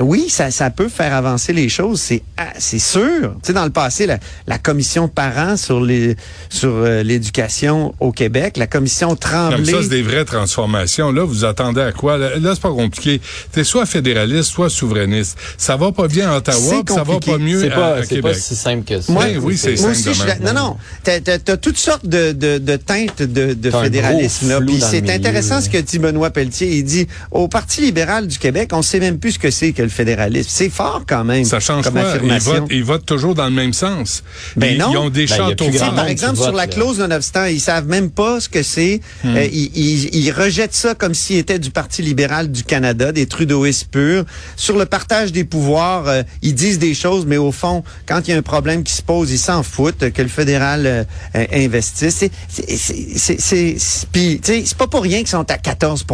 oui, 0.00 0.26
ça, 0.28 0.50
ça 0.50 0.70
peut 0.70 0.88
faire 0.88 1.14
avancer 1.14 1.52
les 1.52 1.68
choses. 1.68 2.00
C'est 2.00 2.22
ah, 2.36 2.48
c'est 2.58 2.78
sûr. 2.78 3.32
Tu 3.42 3.48
sais, 3.48 3.52
dans 3.52 3.64
le 3.64 3.70
passé, 3.70 4.06
la, 4.06 4.18
la 4.46 4.58
commission 4.58 5.08
parents 5.08 5.56
sur 5.56 5.80
les 5.80 6.16
sur 6.48 6.70
euh, 6.70 7.02
l'éducation 7.02 7.94
au 8.00 8.12
Québec, 8.12 8.56
la 8.56 8.66
commission 8.66 9.16
Tremblay. 9.16 9.64
ça, 9.72 9.82
c'est 9.82 9.88
des 9.88 10.02
vraies 10.02 10.24
transformations. 10.24 11.12
Là, 11.12 11.24
vous 11.24 11.44
attendez 11.44 11.80
à 11.80 11.92
quoi? 11.92 12.16
Là, 12.18 12.38
là, 12.38 12.50
c'est 12.54 12.62
pas 12.62 12.70
compliqué. 12.72 13.20
T'es 13.52 13.64
soit 13.64 13.86
fédéraliste, 13.86 14.50
soit 14.50 14.70
souverainiste. 14.70 15.36
Ça 15.58 15.76
va 15.76 15.92
pas 15.92 16.08
bien 16.08 16.30
à 16.30 16.36
Ottawa, 16.38 16.82
ça 16.88 17.02
va 17.02 17.18
pas 17.18 17.38
mieux 17.38 17.64
à, 17.70 17.74
pas, 17.74 17.94
à 17.96 18.02
c'est 18.02 18.20
pas 18.20 18.28
Québec. 18.30 18.36
si 18.36 18.56
simple 18.56 18.84
que 18.84 19.00
ça. 19.00 19.12
Moi, 19.12 19.24
oui, 19.40 19.56
c'est 19.56 19.70
Moi 19.70 19.76
simple 19.78 19.90
aussi, 19.92 20.04
de 20.04 20.08
je 20.10 20.14
suis 20.18 20.26
même. 20.28 20.42
là- 20.42 20.52
non, 20.52 20.60
non. 20.68 20.76
T'as, 21.04 21.20
t'as 21.38 21.56
toutes 21.56 21.78
sortes 21.78 22.06
de, 22.06 22.32
de, 22.32 22.58
de 22.58 22.76
teintes 22.76 23.22
de, 23.22 23.70
fédéralisme. 23.70 24.48
là. 24.48 24.60
Puis 24.60 24.80
c'est 24.80 25.08
intéressant 25.10 25.60
ce 25.60 25.68
que 25.68 25.78
dit 25.78 25.98
Benoît 25.98 26.30
Pelletier. 26.30 26.76
Il 26.76 26.84
dit 26.84 27.06
au 27.30 27.48
Parti 27.48 27.80
libéral 27.80 28.26
du 28.26 28.38
Québec, 28.38 28.70
on 28.72 28.82
sait 28.82 29.00
même 29.00 29.18
plus 29.18 29.32
ce 29.32 29.38
que 29.38 29.50
c'est 29.50 29.72
que 29.72 29.82
le 29.82 29.88
fédéralisme. 29.88 30.48
C'est 30.52 30.70
fort 30.70 31.02
quand 31.08 31.24
même. 31.24 31.44
Ça 31.44 31.60
change 31.60 31.84
comme 31.84 31.94
quoi? 31.94 32.14
Ils 32.22 32.38
votent, 32.40 32.68
ils 32.70 32.84
votent 32.84 33.06
toujours 33.06 33.34
dans 33.34 33.46
le 33.46 33.50
même 33.52 33.72
sens. 33.72 34.22
Ben 34.56 34.72
ils, 34.74 34.78
non. 34.78 34.90
ils 34.92 34.96
ont 34.98 35.10
des 35.10 35.26
Ben, 35.26 35.36
châteaux 35.36 35.70
forts. 35.72 35.94
par 35.94 36.06
exemple, 36.06 36.36
sur 36.36 36.46
vote, 36.46 36.56
la 36.56 36.66
clause 36.66 36.98
non-obstant, 36.98 37.44
ils 37.46 37.60
savent 37.60 37.86
même 37.88 38.10
pas 38.10 38.40
ce 38.40 38.48
que 38.48 38.62
c'est. 38.62 39.00
Hmm. 39.24 39.36
Euh, 39.36 39.44
ils, 39.52 39.70
ils- 39.74 40.14
ils 40.14 40.30
rejettent 40.32 40.74
ça 40.74 40.94
comme 40.94 41.14
s'il 41.14 41.36
était 41.36 41.58
du 41.58 41.70
Parti 41.70 42.02
libéral 42.02 42.50
du 42.50 42.62
Canada, 42.64 43.12
des 43.12 43.26
trudeauistes 43.30 43.90
purs. 43.90 44.24
Sur 44.56 44.76
le 44.76 44.84
partage 44.84 45.32
des 45.32 45.44
pouvoirs, 45.44 46.06
euh, 46.08 46.22
ils 46.42 46.54
disent 46.54 46.78
des 46.78 46.94
choses, 46.94 47.24
mais 47.26 47.38
au 47.38 47.52
fond, 47.52 47.82
quand 48.06 48.20
il 48.26 48.32
y 48.32 48.34
a 48.34 48.36
un 48.36 48.42
problème 48.42 48.82
qui 48.82 48.92
se 48.92 49.02
pose, 49.02 49.30
ils 49.30 49.38
s'en 49.38 49.62
foutent 49.62 50.02
euh, 50.02 50.10
que 50.10 50.20
le 50.20 50.28
fédéral 50.28 50.86
euh, 50.86 51.04
euh, 51.36 51.46
investisse. 51.52 52.16
C'est, 52.16 52.30
c'est, 52.48 53.38
c'est, 53.38 53.76
c'est, 53.78 54.40
c'est 54.42 54.76
pas 54.76 54.86
pour 54.86 55.02
rien 55.02 55.18
qu'ils 55.18 55.28
sont 55.28 55.50
à 55.50 55.56
14 55.56 56.04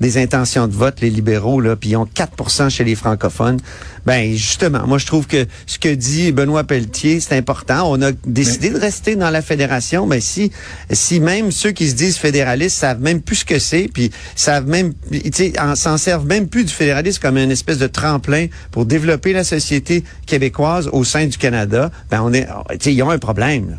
des 0.00 0.18
intentions 0.18 0.66
de 0.66 0.72
vote, 0.72 1.00
les 1.00 1.10
libéraux, 1.10 1.60
là, 1.60 1.76
puis 1.76 1.90
ils 1.90 1.96
ont 1.96 2.06
4% 2.06 2.70
chez 2.70 2.84
les 2.84 2.94
francophones. 2.94 3.58
Ben 4.04 4.34
justement, 4.36 4.86
moi 4.86 4.98
je 4.98 5.06
trouve 5.06 5.26
que 5.26 5.46
ce 5.66 5.78
que 5.78 5.92
dit 5.92 6.30
Benoît 6.32 6.64
Pelletier, 6.64 7.18
c'est 7.20 7.36
important. 7.36 7.90
On 7.90 8.00
a 8.02 8.12
décidé 8.24 8.70
de 8.70 8.78
rester 8.78 9.16
dans 9.16 9.30
la 9.30 9.42
fédération, 9.42 10.06
mais 10.06 10.20
si 10.20 10.52
si 10.90 11.18
même 11.18 11.50
ceux 11.50 11.72
qui 11.72 11.88
se 11.88 11.94
disent 11.94 12.16
fédéralistes 12.16 12.76
savent 12.76 13.00
même 13.00 13.20
plus 13.20 13.36
ce 13.36 13.44
que 13.44 13.58
c'est, 13.58 13.88
puis 13.92 14.10
savent 14.36 14.66
même, 14.68 14.92
s'en 15.74 15.98
servent 15.98 16.26
même 16.26 16.48
plus 16.48 16.64
du 16.64 16.72
fédéralisme 16.72 17.20
comme 17.20 17.36
une 17.36 17.50
espèce 17.50 17.78
de 17.78 17.88
tremplin 17.88 18.46
pour 18.70 18.86
développer 18.86 19.32
la 19.32 19.44
société 19.44 20.04
québécoise 20.26 20.88
au 20.92 21.02
sein 21.02 21.26
du 21.26 21.36
Canada, 21.36 21.90
ben 22.10 22.20
on 22.22 22.32
est, 22.32 22.46
ils 22.86 23.02
ont 23.02 23.10
un 23.10 23.18
problème. 23.18 23.70
là. 23.70 23.76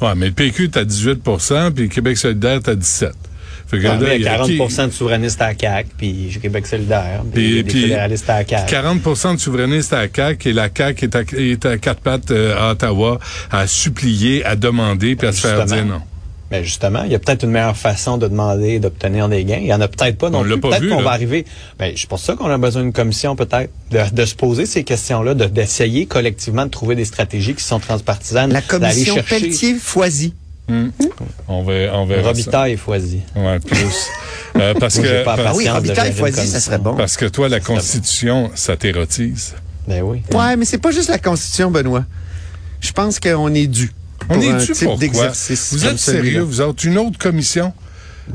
Ouais, 0.00 0.14
mais 0.14 0.26
le 0.26 0.32
PQ 0.32 0.70
à 0.74 0.84
18% 0.84 1.72
puis 1.72 1.88
Québec 1.88 2.16
solidaire 2.16 2.60
à 2.66 2.74
17 2.74 3.12
Fait 3.70 3.78
que 3.78 3.82
là, 3.82 3.98
mais 4.00 4.16
il 4.16 4.20
il 4.20 4.20
y 4.22 4.24
y 4.24 4.28
a 4.28 4.32
a 4.32 4.36
40 4.38 4.48
qui- 4.48 4.86
de 4.86 4.92
souverainistes 4.92 5.42
à 5.42 5.48
la 5.48 5.58
CAQ, 5.58 5.88
puis 5.98 6.38
Québec 6.40 6.66
solidaire, 6.66 7.22
puis, 7.32 7.62
Puis- 7.62 7.64
puis 7.64 7.82
fédéralistes 7.82 8.30
à 8.30 8.38
la 8.38 8.46
CAQ. 8.46 8.66
40% 8.74 9.34
de 9.34 9.38
souverainistes 9.40 9.92
à 9.92 9.98
la 10.02 10.08
CAQ 10.14 10.48
et 10.48 10.52
la 10.54 10.68
CAQ 10.74 11.04
est 11.04 11.16
à, 11.16 11.20
est 11.36 11.66
à 11.66 11.76
quatre 11.78 12.00
pattes 12.00 12.30
euh, 12.30 12.56
à 12.58 12.72
Ottawa 12.72 13.18
à 13.50 13.66
supplier, 13.66 14.44
à 14.44 14.56
demander 14.56 15.16
puis 15.16 15.28
à 15.28 15.32
se 15.32 15.40
faire 15.46 15.64
dire 15.66 15.84
non. 15.84 16.00
Mais 16.50 16.64
justement, 16.64 17.02
il 17.04 17.12
y 17.12 17.14
a 17.14 17.18
peut-être 17.18 17.42
une 17.44 17.50
meilleure 17.50 17.76
façon 17.76 18.16
de 18.16 18.26
demander 18.26 18.68
et 18.70 18.78
d'obtenir 18.80 19.28
des 19.28 19.44
gains. 19.44 19.58
Il 19.60 19.66
y 19.66 19.74
en 19.74 19.82
a 19.82 19.88
peut-être 19.88 20.16
pas 20.16 20.30
non 20.30 20.38
On 20.38 20.42
l'a 20.44 20.56
plus. 20.56 20.60
Peut-être 20.62 20.88
qu'on 20.88 21.02
va 21.02 21.10
arriver. 21.10 21.44
Ben, 21.78 21.92
c'est 21.94 22.08
pour 22.08 22.18
ça 22.18 22.36
qu'on 22.36 22.48
a 22.48 22.56
besoin 22.56 22.80
d'une 22.84 22.92
commission 22.94 23.36
peut-être 23.36 23.70
de, 23.90 23.98
de 24.10 24.24
se 24.24 24.34
poser 24.34 24.64
ces 24.64 24.82
questions-là, 24.82 25.34
de- 25.34 25.44
d'essayer 25.44 26.06
collectivement 26.06 26.64
de 26.64 26.70
trouver 26.70 26.94
des 26.94 27.04
stratégies 27.04 27.52
qui 27.54 27.62
sont 27.62 27.80
transpartisanes, 27.80 28.50
La 28.50 28.62
commission 28.62 29.14
chercher 29.16 29.40
Pelletier-Foisy. 30.68 31.32
On 31.48 31.62
va, 31.62 31.72
on 31.98 32.06
verra 32.06 32.22
ça. 32.22 32.28
Robitaille 32.28 32.76
Foisy. 32.76 33.22
Ouais, 33.34 33.58
plus. 33.58 34.06
Euh, 34.56 34.74
parce 34.78 34.98
que 34.98 35.24
pas 35.24 35.36
parce, 35.36 35.48
Ah 35.48 35.54
oui, 35.56 35.68
Robitaille 35.68 36.12
Foisy, 36.12 36.46
ça 36.46 36.60
serait 36.60 36.78
bon. 36.78 36.94
parce 36.94 37.16
que 37.16 37.26
toi, 37.26 37.48
la 37.48 37.60
Constitution, 37.60 38.50
ça 38.54 38.76
t'érotise. 38.76 39.54
Ben 39.86 40.02
oui. 40.02 40.22
Ouais, 40.34 40.56
mais 40.56 40.64
c'est 40.64 40.78
pas 40.78 40.90
juste 40.90 41.08
la 41.08 41.18
Constitution, 41.18 41.70
Benoît. 41.70 42.04
Je 42.80 42.92
pense 42.92 43.18
qu'on 43.18 43.54
est 43.54 43.66
dû. 43.66 43.90
On 44.28 44.34
pour 44.34 44.42
est 44.42 44.50
un 44.50 44.58
dû 44.58 44.72
type 44.72 44.98
d'exercice 44.98 45.72
Vous 45.72 45.86
êtes 45.86 45.98
sérieux, 45.98 46.42
vous 46.42 46.60
autres? 46.60 46.84
Une 46.86 46.98
autre 46.98 47.18
commission? 47.18 47.72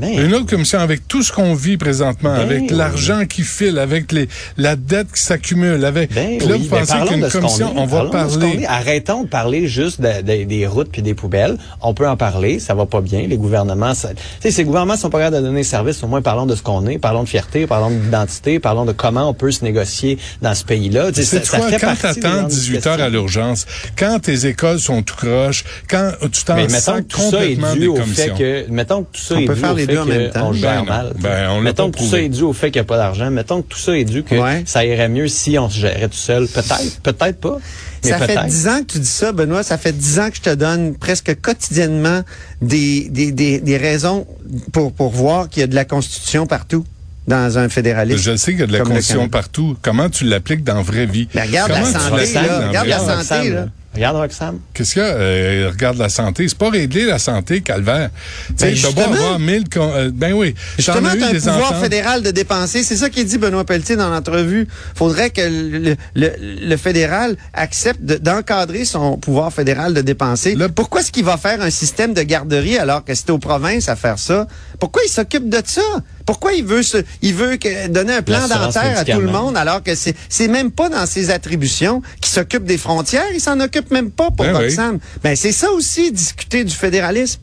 Ben, 0.00 0.24
Une 0.26 0.34
autre 0.34 0.46
commission 0.46 0.78
avec 0.78 1.06
tout 1.08 1.22
ce 1.22 1.32
qu'on 1.32 1.54
vit 1.54 1.76
présentement, 1.76 2.34
Ben 2.34 2.40
avec 2.42 2.60
oui. 2.62 2.68
l'argent 2.70 3.24
qui 3.26 3.42
file, 3.42 3.78
avec 3.78 4.12
les, 4.12 4.28
la 4.56 4.76
dette 4.76 5.12
qui 5.12 5.22
s'accumule, 5.22 5.84
avec. 5.84 6.12
Ben 6.12 6.38
là, 6.40 6.56
oui, 6.56 6.62
vous 6.64 6.68
ben 6.68 6.84
pensez 6.84 7.08
qu'une 7.08 7.20
de 7.20 7.28
commission, 7.28 7.74
est, 7.74 7.78
on 7.78 7.86
va 7.86 8.04
parlons 8.04 8.24
de 8.26 8.30
ce 8.30 8.34
qu'on 8.34 8.40
parler. 8.40 8.62
est. 8.62 8.66
Arrêtons 8.66 9.22
de 9.24 9.28
parler 9.28 9.66
juste 9.68 10.00
de- 10.00 10.22
de- 10.22 10.44
des 10.44 10.66
routes 10.66 10.88
puis 10.90 11.02
des 11.02 11.14
poubelles. 11.14 11.56
On 11.80 11.94
peut 11.94 12.08
en 12.08 12.16
parler, 12.16 12.58
ça 12.58 12.74
va 12.74 12.86
pas 12.86 13.00
bien. 13.00 13.26
Les 13.26 13.36
gouvernements, 13.36 13.94
ça- 13.94 14.10
tu 14.14 14.16
sais, 14.40 14.50
ces 14.50 14.64
gouvernements 14.64 14.96
sont 14.96 15.10
pas 15.10 15.18
capables 15.18 15.36
de 15.36 15.42
donner 15.42 15.62
service. 15.62 16.02
Au 16.02 16.06
moins, 16.08 16.22
parlons 16.22 16.46
de 16.46 16.54
ce 16.54 16.62
qu'on 16.62 16.86
est, 16.86 16.98
parlons 16.98 17.22
de 17.22 17.28
fierté, 17.28 17.66
parlons 17.66 17.90
d'identité, 17.90 18.58
parlons 18.58 18.84
de 18.84 18.92
comment 18.92 19.28
on 19.28 19.34
peut 19.34 19.50
se 19.50 19.64
négocier 19.64 20.18
dans 20.42 20.54
ce 20.54 20.64
pays-là. 20.64 21.12
Tu 21.12 21.22
sais, 21.22 21.38
C'est 21.38 21.44
ça, 21.46 21.52
ça 21.52 21.58
quoi, 21.58 21.68
fait 21.70 21.78
quand 21.78 21.94
t'attends 22.00 22.20
grandes 22.40 22.48
18 22.48 22.86
heures 22.86 23.00
à 23.00 23.08
l'urgence, 23.08 23.66
quand 23.98 24.18
tes 24.20 24.46
écoles 24.46 24.78
sont 24.80 25.02
tout 25.02 25.14
croches, 25.16 25.64
quand 25.88 26.12
tu 26.32 26.44
t'en 26.44 26.68
sors 26.68 26.96
que 26.96 27.00
tout 27.02 27.20
ça 27.20 27.44
est 27.44 27.54
complètement 27.54 27.72
dû 27.74 27.78
des 27.80 27.86
au 27.88 27.96
fait 27.96 28.32
que, 28.36 28.64
mettons 28.70 29.02
que 29.04 29.16
tout 29.16 29.20
ça 29.22 29.34
On 29.36 29.38
est 29.38 29.44
peut 29.46 29.54
dû 29.54 29.60
les 29.86 29.92
fait 29.92 29.92
deux 29.94 29.98
en 30.00 30.04
même 30.06 30.30
temps. 30.30 30.46
qu'on 30.48 30.52
gère 30.52 30.70
Ben 30.70 30.78
non. 30.80 30.84
mal. 30.84 31.12
Ben, 31.20 31.50
on 31.50 31.60
mettons 31.60 31.90
pas 31.90 31.98
que 31.98 32.04
tout 32.04 32.10
ça 32.10 32.20
est 32.20 32.28
dû 32.28 32.42
au 32.42 32.52
fait 32.52 32.70
qu'il 32.70 32.80
n'y 32.80 32.84
a 32.84 32.88
pas 32.88 32.96
d'argent. 32.96 33.30
Mettons 33.30 33.62
que 33.62 33.68
tout 33.68 33.78
ça 33.78 33.96
est 33.96 34.04
dû 34.04 34.22
que 34.22 34.34
Ouais. 34.34 34.62
ça 34.66 34.84
irait 34.84 35.08
mieux 35.08 35.28
si 35.28 35.58
on 35.58 35.68
se 35.70 35.78
gérait 35.78 36.08
tout 36.08 36.16
seul. 36.16 36.46
Peut-être, 36.48 37.00
peut-être 37.02 37.40
pas. 37.40 37.58
Mais 38.04 38.10
Ça 38.10 38.18
fait 38.18 38.38
dix 38.46 38.68
ans 38.68 38.80
que 38.80 38.92
tu 38.92 38.98
dis 38.98 39.06
ça, 39.06 39.32
Benoît. 39.32 39.62
Ça 39.62 39.78
fait 39.78 39.92
dix 39.96 40.18
ans 40.18 40.28
que 40.30 40.36
je 40.36 40.42
te 40.42 40.54
donne 40.54 40.94
presque 40.94 41.40
quotidiennement 41.40 42.20
des, 42.60 43.08
des, 43.10 43.32
des, 43.32 43.60
des 43.60 43.76
raisons 43.76 44.26
pour, 44.72 44.92
pour 44.92 45.10
voir 45.10 45.48
qu'il 45.48 45.60
y 45.60 45.64
a 45.64 45.66
de 45.66 45.74
la 45.74 45.84
Constitution 45.84 46.46
partout 46.46 46.84
dans 47.26 47.56
un 47.56 47.70
fédéralisme. 47.70 48.18
Je 48.20 48.36
sais 48.36 48.50
qu'il 48.50 48.60
y 48.60 48.64
a 48.64 48.66
de 48.66 48.72
la 48.72 48.80
Constitution 48.80 49.28
partout. 49.30 49.76
Comment 49.80 50.10
tu 50.10 50.24
l'appliques 50.24 50.62
dans 50.62 50.74
la 50.74 50.82
vraie 50.82 51.06
vie? 51.06 51.26
Ben, 51.34 51.46
regarde 51.46 51.72
Comment 51.72 51.86
la 51.86 51.98
santé, 52.26 52.34
là. 52.34 52.68
Regarde 52.68 52.88
la 52.88 53.22
santé. 53.24 53.50
Là. 53.50 53.66
Regarde 53.94 54.16
Roxane. 54.16 54.58
Qu'est-ce 54.72 54.94
qu'il 54.94 55.02
y 55.02 55.04
a? 55.04 55.08
Euh, 55.08 55.70
regarde 55.72 55.98
la 55.98 56.08
santé. 56.08 56.48
C'est 56.48 56.58
pas 56.58 56.70
régler 56.70 57.04
la 57.04 57.18
santé, 57.18 57.60
calvaire. 57.60 58.10
Tu 58.58 58.76
sais, 58.76 58.92
Ben, 58.94 59.02
avoir 59.04 59.38
mille... 59.38 59.68
con- 59.68 59.92
euh, 59.94 60.10
ben 60.12 60.32
oui. 60.32 60.54
Justement, 60.78 61.10
tu 61.12 61.22
as 61.22 61.28
un 61.28 61.32
pouvoir 61.34 61.70
ententes. 61.70 61.82
fédéral 61.82 62.22
de 62.22 62.30
dépenser. 62.30 62.82
C'est 62.82 62.96
ça 62.96 63.08
qu'il 63.08 63.24
dit 63.24 63.38
Benoît 63.38 63.64
Pelletier 63.64 63.96
dans 63.96 64.10
l'entrevue. 64.10 64.66
faudrait 64.96 65.30
que 65.30 65.40
le, 65.42 65.96
le, 66.14 66.30
le 66.40 66.76
fédéral 66.76 67.36
accepte 67.52 68.02
de- 68.02 68.16
d'encadrer 68.16 68.84
son 68.84 69.16
pouvoir 69.16 69.52
fédéral 69.52 69.94
de 69.94 70.00
dépenser. 70.00 70.56
Pourquoi 70.74 71.00
est-ce 71.00 71.12
qu'il 71.12 71.24
va 71.24 71.36
faire 71.36 71.60
un 71.62 71.70
système 71.70 72.14
de 72.14 72.22
garderie 72.22 72.78
alors 72.78 73.04
que 73.04 73.14
c'est 73.14 73.30
aux 73.30 73.38
provinces 73.38 73.88
à 73.88 73.96
faire 73.96 74.18
ça? 74.18 74.46
Pourquoi 74.80 75.02
il 75.06 75.10
s'occupe 75.10 75.48
de 75.48 75.60
ça? 75.64 75.82
Pourquoi 76.26 76.54
il 76.54 76.64
veut 76.64 76.82
se, 76.82 76.98
il 77.22 77.34
veut 77.34 77.56
que, 77.56 77.88
donner 77.88 78.14
un 78.14 78.22
plan 78.22 78.48
dentaire 78.48 78.98
à 78.98 79.04
tout 79.04 79.20
le 79.20 79.30
monde 79.30 79.56
alors 79.56 79.82
que 79.82 79.94
c'est, 79.94 80.14
c'est 80.28 80.48
même 80.48 80.70
pas 80.70 80.88
dans 80.88 81.06
ses 81.06 81.30
attributions 81.30 82.02
qu'il 82.20 82.32
s'occupe 82.32 82.64
des 82.64 82.78
frontières, 82.78 83.26
il 83.32 83.40
s'en 83.40 83.60
occupe 83.60 83.90
même 83.90 84.10
pas 84.10 84.30
pour 84.30 84.44
Ben 84.44 84.56
oui. 84.58 84.74
Ben, 85.22 85.36
c'est 85.36 85.52
ça 85.52 85.70
aussi, 85.72 86.12
discuter 86.12 86.64
du 86.64 86.74
fédéralisme. 86.74 87.40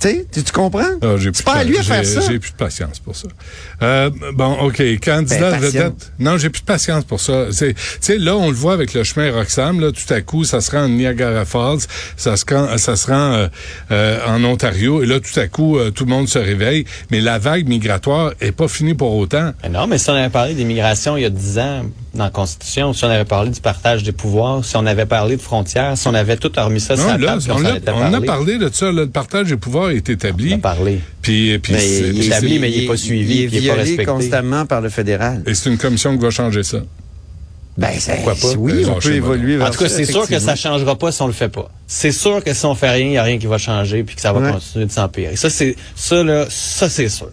Tu 0.00 0.08
sais, 0.08 0.26
tu, 0.32 0.42
tu 0.42 0.52
comprends? 0.52 0.82
Ah, 1.02 1.14
c'est 1.20 1.44
pas 1.44 1.54
à 1.54 1.64
lui 1.64 1.78
à 1.78 1.82
faire 1.82 2.04
ça. 2.04 2.20
J'ai 2.28 2.38
plus 2.38 2.50
de 2.50 2.56
patience 2.56 2.98
pour 2.98 3.14
ça. 3.16 3.28
Euh, 3.82 4.10
bon, 4.34 4.52
OK. 4.60 4.82
Candidat 5.02 5.52
Ben, 5.52 5.60
de 5.60 5.66
vedette. 5.66 5.82
patience. 5.94 6.12
Non, 6.18 6.36
j'ai 6.36 6.50
plus 6.50 6.60
de 6.60 6.66
patience 6.66 7.04
pour 7.04 7.20
ça. 7.20 7.46
C'est, 7.52 7.74
tu 7.74 7.80
sais, 8.00 8.18
là, 8.18 8.36
on 8.36 8.48
le 8.48 8.54
voit 8.56 8.72
avec 8.74 8.92
le 8.92 9.02
chemin 9.04 9.32
Roxham. 9.32 9.80
Là, 9.80 9.92
tout 9.92 10.12
à 10.12 10.20
coup, 10.20 10.44
ça 10.44 10.60
se 10.60 10.72
rend 10.72 10.84
à 10.84 10.88
Niagara 10.88 11.44
Falls, 11.44 11.78
ça 12.16 12.36
se 12.36 12.44
rend, 12.52 12.76
ça 12.76 12.96
se 12.96 13.06
rend 13.06 13.32
euh, 13.34 13.46
euh, 13.92 14.18
en 14.26 14.42
Ontario, 14.44 15.02
et 15.02 15.06
là, 15.06 15.20
tout 15.20 15.38
à 15.38 15.46
coup, 15.46 15.78
euh, 15.78 15.90
tout 15.90 16.04
le 16.04 16.10
monde 16.10 16.28
se 16.28 16.38
réveille. 16.38 16.84
Mais 17.10 17.20
la 17.20 17.38
vague 17.38 17.66
migratoire 17.68 18.32
est 18.40 18.52
pas 18.52 18.68
finie 18.68 18.94
pour 18.94 19.14
autant. 19.16 19.52
Mais 19.62 19.68
non, 19.70 19.86
mais 19.86 19.98
si 19.98 20.10
on 20.10 20.14
avait 20.14 20.28
parlé 20.28 20.54
d'immigration 20.54 21.16
il 21.16 21.22
y 21.22 21.26
a 21.26 21.30
10 21.30 21.58
ans 21.60 21.82
dans 22.14 22.24
la 22.24 22.30
Constitution, 22.30 22.92
si 22.92 23.04
on 23.04 23.08
avait 23.10 23.24
parlé 23.24 23.50
du 23.50 23.60
partage 23.60 24.02
des 24.02 24.12
pouvoirs, 24.12 24.64
si 24.64 24.76
on 24.76 24.86
avait 24.86 25.06
parlé 25.06 25.36
de 25.36 25.42
frontières, 25.42 25.96
si 25.98 26.06
on 26.08 26.14
avait 26.14 26.36
tout 26.36 26.50
remis 26.56 26.80
ça 26.80 26.96
sur 26.96 27.06
la 27.06 27.18
là, 27.18 27.26
table, 27.38 27.42
on, 27.50 27.54
on 27.54 27.74
était 27.76 27.90
on 27.90 28.14
a 28.14 28.20
parlé. 28.20 28.58
de 28.58 28.70
ça. 28.72 28.86
là, 28.86 29.02
le 29.02 29.08
partage 29.08 29.48
des 29.48 29.56
pouvoirs 29.56 29.90
est 29.90 30.08
établi. 30.08 30.52
On 30.52 30.56
a 30.56 30.60
parlé. 30.60 31.00
Puis, 31.22 31.58
puis 31.58 31.72
Mais 31.72 31.78
c'est- 31.80 32.08
il 32.10 32.20
est 32.22 32.26
établi, 32.26 32.58
mais 32.58 32.70
il 32.70 32.84
est 32.84 32.86
pas 32.86 32.96
suivi, 32.96 33.34
Il 33.34 33.42
est 33.44 33.46
puis 33.48 33.56
il 33.56 33.64
est 33.64 33.68
pas 33.68 33.74
violé 33.74 33.80
respecté. 33.90 34.04
constamment 34.12 34.66
par 34.66 34.80
le 34.80 34.88
fédéral. 34.88 35.42
et 35.46 35.54
c'est 35.54 35.70
une 35.70 35.78
commission 35.78 36.16
qui 36.16 36.22
va 36.22 36.30
changer 36.30 36.62
ça. 36.62 36.78
Ben, 37.76 37.90
c'est, 37.98 38.14
Pourquoi 38.22 38.34
pas? 38.36 38.52
Oui, 38.56 38.84
Euh, 38.84 38.88
on 38.94 39.00
peut 39.00 39.12
évoluer 39.14 39.56
vers 39.56 39.66
En 39.66 39.70
tout 39.70 39.80
cas, 39.80 39.88
ça, 39.88 39.96
c'est 39.96 40.04
sûr 40.04 40.28
que 40.28 40.38
ça 40.38 40.54
changera 40.54 40.96
pas 40.96 41.10
si 41.10 41.20
on 41.22 41.26
le 41.26 41.32
fait 41.32 41.48
pas. 41.48 41.68
C'est 41.88 42.12
sûr 42.12 42.44
que 42.44 42.54
si 42.54 42.64
on 42.66 42.76
fait 42.76 42.90
rien, 42.90 43.06
il 43.06 43.10
n'y 43.10 43.18
a 43.18 43.24
rien 43.24 43.36
qui 43.36 43.46
va 43.46 43.58
changer 43.58 44.04
puis 44.04 44.14
que 44.14 44.20
ça 44.20 44.32
va 44.32 44.38
Ouais. 44.38 44.52
continuer 44.52 44.86
de 44.86 44.92
s'empirer. 44.92 45.34
Ça, 45.34 45.50
c'est, 45.50 45.74
ça, 45.96 46.22
là, 46.22 46.46
ça, 46.48 46.88
c'est 46.88 47.08
sûr. 47.08 47.30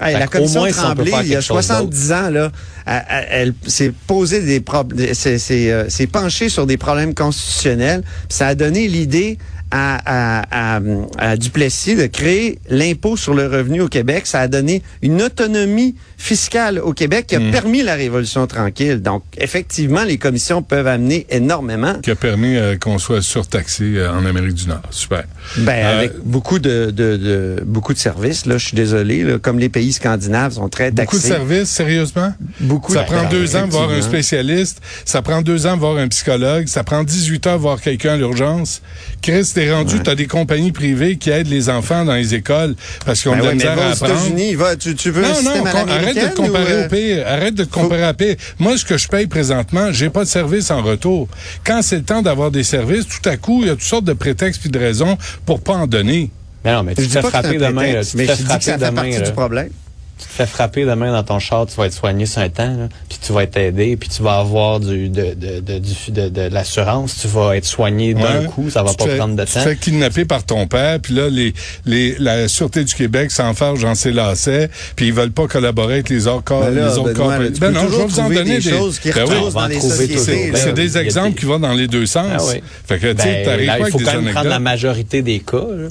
Hey, 0.00 0.14
la 0.14 0.26
commission 0.26 0.66
si 0.66 0.72
Tremblay, 0.72 1.12
il 1.22 1.28
y 1.28 1.36
a 1.36 1.36
quelque 1.36 1.40
chose 1.40 1.64
70 1.64 2.12
ans, 2.12 2.30
là, 2.30 2.50
elle, 2.84 3.54
s'est 3.66 3.92
posé 4.06 4.40
des 4.40 4.60
problèmes, 4.60 5.14
s'est 5.14 5.38
euh, 5.70 5.88
s'est 5.88 6.06
penchée 6.08 6.48
sur 6.48 6.66
des 6.66 6.76
problèmes 6.76 7.14
constitutionnels. 7.14 8.02
Puis 8.02 8.36
Ça 8.36 8.48
a 8.48 8.54
donné 8.56 8.88
l'idée 8.88 9.38
à, 9.76 9.98
à, 10.44 10.76
à, 10.76 10.80
à 11.18 11.36
Duplessis 11.36 11.96
de 11.96 12.06
créer 12.06 12.60
l'impôt 12.68 13.16
sur 13.16 13.34
le 13.34 13.48
revenu 13.48 13.80
au 13.80 13.88
Québec. 13.88 14.26
Ça 14.26 14.38
a 14.40 14.46
donné 14.48 14.82
une 15.02 15.20
autonomie 15.20 15.96
fiscale 16.16 16.78
au 16.78 16.92
Québec 16.92 17.26
qui 17.26 17.34
a 17.34 17.40
permis 17.50 17.82
la 17.82 17.94
révolution 17.96 18.46
tranquille. 18.46 19.02
Donc, 19.02 19.24
effectivement, 19.36 20.04
les 20.04 20.16
commissions 20.16 20.62
peuvent 20.62 20.86
amener 20.86 21.26
énormément. 21.28 21.94
Qui 22.02 22.12
a 22.12 22.14
permis 22.14 22.56
euh, 22.56 22.76
qu'on 22.76 22.98
soit 22.98 23.20
surtaxé 23.20 23.94
euh, 23.96 24.12
en 24.12 24.24
Amérique 24.24 24.54
du 24.54 24.68
Nord. 24.68 24.82
Super. 24.90 25.24
Ben, 25.58 25.72
Euh, 25.84 25.98
avec 25.98 26.12
beaucoup 26.24 26.58
de, 26.60 26.86
de, 26.92 27.16
de- 27.16 27.62
beaucoup 27.66 27.92
de 27.94 27.98
services, 27.98 28.46
là, 28.46 28.56
je 28.58 28.66
suis 28.68 28.76
désolé, 28.76 29.24
là, 29.24 29.38
comme 29.38 29.58
les 29.58 29.68
pays 29.68 29.92
scandinaves 29.92 30.52
sont 30.52 30.68
très 30.68 30.92
taxés. 30.92 31.16
Beaucoup 31.16 31.16
de 31.16 31.32
services, 31.50 31.68
sérieusement? 31.70 32.32
Beaucoup 32.60 32.92
Ça 32.94 33.02
de- 33.02 33.06
prend 33.06 33.28
deux 33.28 33.56
ans 33.56 33.66
de 33.66 33.72
voir 33.72 33.90
un 33.90 34.00
spécialiste, 34.02 34.80
ça 35.04 35.20
prend 35.20 35.42
deux 35.42 35.66
ans 35.66 35.74
de 35.74 35.80
voir 35.80 35.96
un 35.96 36.06
psychologue, 36.08 36.68
ça 36.68 36.84
prend 36.84 37.02
18 37.02 37.46
heures 37.48 37.56
de 37.56 37.62
voir 37.62 37.80
quelqu'un 37.80 38.12
à 38.14 38.16
l'urgence. 38.16 38.80
Chris, 39.20 39.44
t'es 39.66 39.72
rendu, 39.72 40.00
t'as 40.02 40.14
des 40.14 40.26
compagnies 40.26 40.72
privées 40.72 41.16
qui 41.16 41.30
aident 41.30 41.48
les 41.48 41.68
enfants 41.70 42.04
dans 42.04 42.14
les 42.14 42.34
écoles 42.34 42.74
parce 43.04 43.20
qu'ils 43.22 43.30
ont 43.30 43.34
Ben 43.36 43.40
de 43.40 43.44
la 43.44 43.50
ouais, 43.50 43.54
mais 43.56 43.64
misère 43.64 43.76
va 43.76 43.86
à 43.86 43.92
aux. 43.92 43.94
États-Unis, 43.94 44.54
va, 44.54 44.76
tu, 44.76 44.94
tu 44.94 45.10
veux 45.10 45.24
un 45.24 45.28
Non, 45.28 45.34
système 45.34 45.64
non, 45.64 45.70
à 45.70 45.92
arrête 45.94 46.14
de 46.16 46.28
te 46.28 46.36
comparer 46.36 46.74
ou, 46.74 46.76
euh, 46.76 46.86
au 46.86 46.88
pire. 46.88 47.24
Arrête 47.26 47.54
de 47.54 47.64
te 47.64 47.70
comparer 47.72 48.04
à 48.04 48.14
pire. 48.14 48.36
Moi, 48.58 48.76
ce 48.76 48.84
que 48.84 48.98
je 48.98 49.08
paye 49.08 49.26
présentement, 49.26 49.92
j'ai 49.92 50.10
pas 50.10 50.24
de 50.24 50.28
service 50.28 50.70
en 50.70 50.82
retour. 50.82 51.28
Quand 51.64 51.82
c'est 51.82 51.96
le 51.96 52.02
temps 52.04 52.22
d'avoir 52.22 52.50
des 52.50 52.64
services, 52.64 53.06
tout 53.06 53.28
à 53.28 53.36
coup, 53.36 53.60
il 53.62 53.66
y 53.68 53.70
a 53.70 53.74
toutes 53.74 53.82
sortes 53.82 54.04
de 54.04 54.12
prétextes 54.12 54.60
puis 54.60 54.70
de 54.70 54.78
raisons 54.78 55.16
pour 55.46 55.60
pas 55.60 55.74
en 55.74 55.86
donner. 55.86 56.30
Mais 56.64 56.72
non, 56.72 56.82
mais 56.82 56.94
Je 56.96 57.02
tu 57.02 57.02
te 57.02 57.06
dis 57.08 57.12
fais 57.14 57.20
pas 57.22 57.28
que 57.28 57.34
c'est 57.36 57.42
frapper 57.42 57.58
demain, 57.58 57.92
là. 57.92 58.04
Tu 58.04 58.16
mais 58.16 58.26
te 58.26 58.32
je 58.32 58.36
fais 58.36 58.42
dis 58.44 58.58
que 58.58 58.64
ça 58.64 58.72
frapper 58.72 58.84
fait 58.84 58.90
demain, 58.90 59.02
partie 59.02 59.18
là. 59.18 59.26
du 59.26 59.32
problème. 59.32 59.68
Tu 60.16 60.26
te 60.28 60.32
fais 60.32 60.46
frapper 60.46 60.84
demain 60.84 61.10
dans 61.12 61.24
ton 61.24 61.40
char, 61.40 61.66
tu 61.66 61.74
vas 61.74 61.86
être 61.86 61.92
soigné 61.92 62.24
sur 62.24 62.40
un 62.40 62.48
temps, 62.48 62.68
là, 62.76 62.88
puis 63.08 63.18
tu 63.20 63.32
vas 63.32 63.42
être 63.42 63.56
aidé, 63.56 63.96
puis 63.96 64.08
tu 64.08 64.22
vas 64.22 64.38
avoir 64.38 64.78
du, 64.78 65.08
de, 65.08 65.34
de, 65.34 65.58
de, 65.60 65.80
de, 66.10 66.28
de 66.28 66.40
l'assurance, 66.54 67.18
tu 67.20 67.26
vas 67.26 67.56
être 67.56 67.64
soigné 67.64 68.14
d'un 68.14 68.40
Ouais. 68.42 68.46
coup, 68.46 68.70
ça 68.70 68.84
va 68.84 68.90
Tu 68.90 68.96
pas 68.96 69.06
fais- 69.06 69.16
prendre 69.16 69.34
de 69.34 69.44
Tu 69.44 69.52
temps. 69.52 69.60
te 69.64 69.68
fais 69.68 69.76
kidnapper 69.76 70.24
par 70.24 70.44
ton 70.46 70.68
père, 70.68 71.00
puis 71.00 71.14
là, 71.14 71.28
les, 71.28 71.52
les, 71.84 72.14
la 72.20 72.46
Sûreté 72.46 72.84
du 72.84 72.94
Québec 72.94 73.32
s'enfarge 73.32 73.82
dans 73.82 73.96
ses 73.96 74.12
lacets, 74.12 74.70
puis 74.94 75.08
ils 75.08 75.12
veulent 75.12 75.32
pas 75.32 75.48
collaborer 75.48 75.94
avec 75.94 76.08
les 76.10 76.28
autres 76.28 76.44
corps. 76.44 76.60
Ben 76.62 76.74
là, 76.76 76.88
les 76.90 76.98
autres 76.98 77.12
Benoît, 77.12 77.36
corps. 77.36 77.46
tu 77.52 77.60
Ben 77.60 77.72
peux 77.72 77.80
non, 77.80 77.80
je 77.90 77.96
vais 77.96 78.06
vous 78.06 78.20
en 78.20 78.28
donner 78.28 78.60
des 78.60 78.70
choses 78.70 78.98
qui 79.00 79.10
Ben 79.10 79.24
oui. 79.28 79.52
dans 79.52 79.66
les 79.66 79.78
trouver 79.78 80.06
sociétés. 80.16 80.50
Ben 80.52 80.60
C'est 80.62 80.72
des 80.74 80.96
exemples 80.96 81.30
des- 81.30 81.34
qui 81.40 81.44
vont 81.46 81.58
dans 81.58 81.72
les 81.72 81.88
deux 81.88 82.06
sens. 82.06 82.26
Ah 82.32 82.44
oui. 82.44 82.62
Fait 82.86 82.98
que, 83.00 83.12
tu 83.12 83.20
sais, 83.22 83.42
Ben, 83.44 83.78
il 83.80 83.90
faut 83.90 83.98
quand 83.98 84.20
même 84.22 84.32
prendre 84.32 84.48
la 84.48 84.60
majorité 84.60 85.22
des 85.22 85.40
cas. 85.40 85.56
là. 85.58 85.88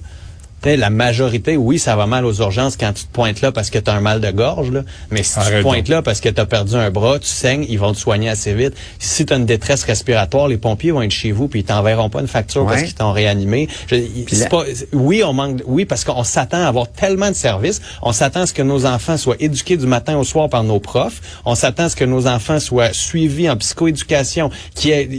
Tu 0.64 0.70
sais, 0.70 0.78
La 0.78 0.90
majorité, 0.90 1.58
oui, 1.58 1.78
ça 1.78 1.96
va 1.96 2.06
mal 2.08 2.26
aux 2.26 2.34
urgences 2.36 2.78
quand 2.78 2.94
tu 2.94 3.04
te 3.04 3.12
pointes 3.12 3.42
là 3.42 3.52
parce 3.52 3.70
que 3.70 3.78
tu 3.80 3.90
as 3.92 3.94
un 3.94 4.00
mal 4.00 4.22
de 4.22 4.32
gorge. 4.32 4.72
Là. 4.72 4.82
Mais 5.12 5.22
si 5.22 5.34
tu 5.40 5.46
te 5.46 5.62
pointes 5.62 5.78
donc. 5.80 5.88
là 5.90 6.02
parce 6.02 6.22
que 6.22 6.30
tu 6.30 6.40
as 6.40 6.46
perdu 6.46 6.76
un 6.76 6.90
bras, 6.90 7.20
tu 7.20 7.28
saignes, 7.28 7.66
ils 7.68 7.78
vont 7.78 7.92
te 7.92 7.98
soigner 7.98 8.30
assez 8.30 8.54
vite. 8.54 8.74
Si 8.98 9.26
tu 9.26 9.34
as 9.34 9.36
une 9.36 9.46
détresse 9.46 9.84
respiratoire, 9.84 10.48
les 10.48 10.58
pompiers 10.58 10.92
vont 10.92 11.02
être 11.02 11.12
chez 11.12 11.32
vous 11.32 11.48
puis 11.48 11.60
ils 11.60 11.64
t'enverront 11.66 12.10
pas 12.10 12.22
une 12.22 12.28
facture 12.28 12.66
parce 12.66 12.84
qu'ils 12.84 12.94
t'ont 12.94 13.12
réanimé. 13.12 13.68
Je- 13.88 14.48
pas- 14.48 14.64
oui, 14.94 15.22
on 15.24 15.34
manque, 15.34 15.62
oui, 15.66 15.86
parce 15.86 16.04
qu'on 16.04 16.24
s'attend 16.24 16.64
à 16.64 16.68
avoir 16.68 16.88
tellement 16.90 17.30
de 17.30 17.36
services. 17.36 17.82
On 18.02 18.14
s'attend 18.14 18.42
à 18.42 18.46
ce 18.48 18.54
que 18.54 18.62
nos 18.62 18.86
enfants 18.86 19.18
soient 19.18 19.36
éduqués 19.40 19.78
du 19.78 19.86
matin 19.86 20.18
au 20.18 20.24
soir 20.24 20.50
par 20.50 20.64
nos 20.64 20.80
profs. 20.80 21.22
On 21.46 21.56
s'attend 21.56 21.84
à 21.86 21.90
ce 21.90 21.96
que 21.96 22.06
nos 22.06 22.26
enfants 22.28 22.60
soient 22.60 22.94
suivis 22.94 23.50
en 23.50 23.58
psychoéducation. 23.58 24.50
Qui 24.76 24.92
est, 24.92 25.10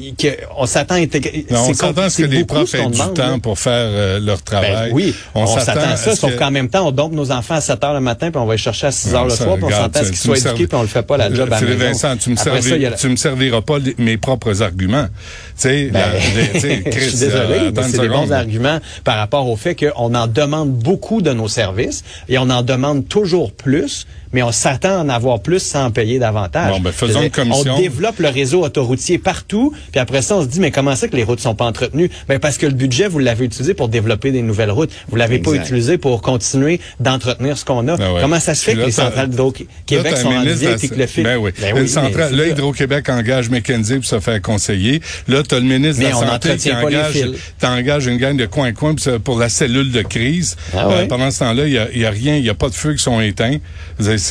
on 0.56 0.66
s'attend 0.66 0.94
à 0.94 0.98
intégrer. 0.98 1.46
Non, 1.50 1.66
on 1.66 1.98
à 2.00 2.10
ce 2.10 2.22
que 2.22 2.26
les 2.26 2.44
profs 2.44 2.70
ce 2.70 2.76
aient 2.78 2.86
du 2.86 2.92
demande, 2.92 3.14
temps 3.14 3.30
là. 3.32 3.38
pour 3.42 3.58
faire 3.58 3.72
euh, 3.74 4.20
leur 4.20 4.42
travail. 4.42 4.90
Ben 4.90 4.94
oui, 4.94 5.14
On 5.36 5.42
On 5.42 5.46
s'attend 5.46 5.64
s'attend 5.80 5.92
à 5.92 5.96
ça, 5.96 6.14
sauf 6.14 6.32
que- 6.32 6.38
qu'en 6.38 6.50
même 6.50 6.68
temps, 6.68 6.86
on 6.86 6.92
dompe 6.92 7.12
nos 7.12 7.32
enfants 7.32 7.54
à 7.56 7.60
7 7.60 7.82
heures 7.82 7.94
le 7.94 8.00
matin, 8.00 8.30
puis 8.30 8.40
on 8.40 8.46
va 8.46 8.54
les 8.54 8.58
chercher 8.58 8.86
à 8.86 8.92
6 8.92 9.14
heures 9.14 9.24
le 9.24 9.30
soir, 9.30 9.56
puis 9.56 9.64
on 9.64 9.70
s'entend 9.70 10.00
à 10.00 10.04
ce 10.04 10.08
qu'ils 10.10 10.16
soient 10.18 10.38
éduqués, 10.38 10.66
puis 10.68 10.78
on 10.78 10.82
le 10.82 10.88
fait 10.88 11.02
pas 11.02 11.16
la 11.16 11.32
job 11.34 11.52
à 11.52 11.60
la. 11.60 11.74
Vincent, 11.74 12.16
tu 12.16 12.30
me, 12.30 12.36
ça, 12.36 12.50
la- 12.54 12.92
tu 12.92 13.08
me 13.08 13.16
serviras 13.16 13.60
pas 13.60 13.78
les- 13.78 13.96
mes 13.98 14.16
propres 14.16 14.62
arguments. 14.62 15.06
Tu 15.06 15.12
sais, 15.56 15.90
Ben, 15.92 16.00
la- 16.00 16.20
je 16.54 16.58
suis 17.00 17.18
désolé, 17.18 17.58
euh, 17.58 17.72
mais 17.74 17.82
c'est 17.90 17.98
des 17.98 18.08
bons 18.08 18.30
arguments 18.32 18.78
par 19.02 19.16
rapport 19.16 19.48
au 19.48 19.56
fait 19.56 19.74
qu'on 19.74 20.14
en 20.14 20.26
demande 20.26 20.70
beaucoup 20.72 21.20
de 21.22 21.32
nos 21.32 21.48
services 21.48 22.04
et 22.28 22.38
on 22.38 22.48
en 22.50 22.62
demande 22.62 23.08
toujours 23.08 23.52
plus, 23.52 24.06
mais 24.34 24.42
on 24.42 24.52
s'attend 24.52 24.98
à 24.98 25.02
en 25.04 25.08
avoir 25.08 25.40
plus 25.40 25.60
sans 25.60 25.84
en 25.86 25.90
payer 25.92 26.18
davantage. 26.18 26.70
Bon, 26.70 26.80
ben, 26.80 26.92
faisons 26.92 27.22
une 27.22 27.30
commission. 27.30 27.74
On 27.76 27.78
développe 27.80 28.18
le 28.18 28.28
réseau 28.28 28.64
autoroutier 28.64 29.18
partout, 29.18 29.72
puis 29.92 30.00
après 30.00 30.22
ça, 30.22 30.36
on 30.36 30.42
se 30.42 30.48
dit, 30.48 30.60
mais 30.60 30.70
comment 30.72 30.96
ça 30.96 31.08
que 31.08 31.16
les 31.16 31.22
routes 31.22 31.40
sont 31.40 31.54
pas 31.54 31.64
entretenues? 31.64 32.10
Ben, 32.28 32.38
parce 32.40 32.58
que 32.58 32.66
le 32.66 32.72
budget, 32.72 33.06
vous 33.08 33.20
l'avez 33.20 33.44
utilisé 33.44 33.74
pour 33.74 33.88
développer 33.88 34.32
des 34.32 34.42
nouvelles 34.42 34.72
routes. 34.72 34.90
Vous 35.08 35.16
l'avez 35.16 35.38
pas 35.38 35.52
utilisé 35.52 35.98
pour 35.98 36.20
continuer 36.20 36.80
d'entretenir 36.98 37.56
ce 37.56 37.64
qu'on 37.64 37.86
a. 37.88 37.96
Ben 37.96 38.12
ouais. 38.12 38.20
Comment 38.20 38.40
ça 38.40 38.54
se 38.54 38.64
fait 38.64 38.74
que 38.74 38.80
les 38.80 38.90
centrales 38.90 39.28
d'Hydro-Québec 39.30 40.16
sont 40.16 40.28
en 40.28 40.42
vieille 40.42 40.76
puis 40.78 40.88
que 40.88 40.94
le 40.96 41.06
fil... 41.06 41.22
Ben 41.24 41.36
oui. 41.36 41.52
Ben 41.60 41.76
Une 41.76 41.82
mais 41.82 41.86
centrale, 41.86 42.28
c'est 42.30 42.36
là. 42.36 42.46
Hydro-Québec 42.48 43.08
engage 43.08 43.50
McKenzie 43.50 43.94
pour 43.96 44.04
se 44.04 44.18
faire 44.18 44.42
conseiller. 44.42 45.00
Là, 45.28 45.42
tu 45.42 45.54
as 45.54 45.60
le 45.60 45.66
ministre 45.66 46.02
Mais 46.02 46.10
de 46.10 46.14
la 46.14 46.30
Santé 46.32 46.56
qui 46.56 46.72
engage, 46.72 47.12
fils. 47.12 47.26
t'engages 47.60 48.06
une 48.06 48.18
gang 48.18 48.36
de 48.36 48.46
coin-coin 48.46 48.94
pour, 49.22 49.38
la 49.38 49.48
cellule 49.48 49.92
de 49.92 50.02
crise. 50.02 50.56
Euh, 50.74 50.78
Ah 50.80 50.88
ouais. 50.88 51.06
pendant 51.06 51.30
ce 51.30 51.40
temps-là, 51.40 51.66
il 51.66 51.72
y 51.72 51.78
a, 52.04 52.08
a 52.08 52.10
rien, 52.10 52.36
il 52.36 52.42
n'y 52.42 52.48
a 52.48 52.54
pas 52.54 52.68
de 52.68 52.74
feux 52.74 52.94
qui 52.94 53.02
sont 53.02 53.20
éteints. 53.20 53.58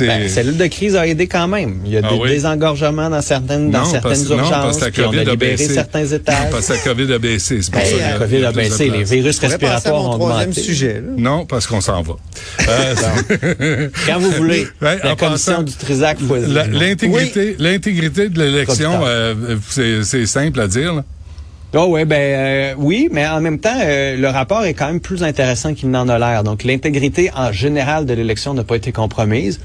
Ben, 0.01 0.21
la 0.21 0.29
cellule 0.29 0.57
de 0.57 0.67
crise 0.67 0.95
a 0.95 1.07
aidé 1.07 1.27
quand 1.27 1.47
même. 1.47 1.79
Il 1.85 1.91
y 1.91 1.97
a 1.97 2.01
Ah 2.03 2.09
des 2.13 2.17
oui? 2.19 2.29
désengorgements 2.29 3.09
dans 3.09 3.21
certaines, 3.21 3.69
dans 3.71 3.79
Non, 3.79 3.85
certaines 3.85 4.01
parce, 4.11 4.29
non, 4.29 4.37
urgences, 4.37 4.51
parce 4.51 4.77
que 4.77 4.83
la 4.83 4.91
puis 4.91 5.01
on 5.05 5.21
a 5.21 5.25
COVID 5.25 5.37
baissé. 5.37 5.73
certains 5.73 6.05
étages. 6.05 6.35
Non, 6.45 6.51
parce 6.51 6.67
que 6.67 6.73
la 6.73 6.79
COVID 6.79 7.13
a 7.13 7.19
baissé. 7.19 7.61
C'est 7.61 7.71
pour 7.71 7.81
Ben, 7.81 7.87
ça 7.89 7.97
la 7.97 8.15
a- 8.15 8.19
COVID 8.19 8.45
a 8.45 8.47
a 8.47 8.51
baissé, 8.51 8.89
les 8.89 9.03
virus 9.03 9.43
à 9.43 9.47
respiratoires 9.47 10.01
mon 10.03 10.09
ont 10.09 10.13
troisième 10.17 10.41
augmenté. 10.49 10.61
sujet. 10.61 10.93
là. 10.95 11.11
Non, 11.17 11.45
parce 11.45 11.67
qu'on 11.67 11.81
s'en 11.81 12.01
va. 12.01 12.13
Euh, 12.69 13.89
Quand 14.07 14.19
vous 14.19 14.31
voulez, 14.31 14.67
Ouais, 14.81 14.97
la 15.03 15.13
en 15.13 15.15
commission 15.15 15.63
du 15.63 15.73
Trisac 15.73 16.17
faut 16.19 16.35
la- 16.35 16.67
L'intégrité, 16.67 17.55
l'intégrité 17.59 18.29
de 18.29 18.39
l'élection, 18.39 19.01
euh, 19.03 19.33
c'est, 19.69 20.03
c'est 20.03 20.25
simple 20.25 20.59
à 20.59 20.67
dire. 20.67 20.93
là. 20.93 21.03
Oh 21.75 21.85
ouais, 21.87 22.05
ben 22.05 22.15
euh, 22.21 22.73
oui, 22.77 23.09
mais 23.11 23.25
en 23.27 23.41
même 23.41 23.59
temps, 23.59 23.75
euh, 23.81 24.15
le 24.15 24.27
rapport 24.27 24.63
est 24.63 24.75
quand 24.75 24.85
même 24.87 24.99
plus 24.99 25.23
intéressant 25.23 25.73
qu'il 25.73 25.89
n'en 25.89 26.07
a 26.07 26.19
l'air. 26.19 26.43
Donc 26.43 26.63
l'intégrité 26.63 27.31
en 27.35 27.51
général 27.51 28.05
de 28.05 28.13
l'élection 28.13 28.53
n'a 28.53 28.63
pas 28.63 28.75
été 28.75 28.91
compromise. 28.91 29.59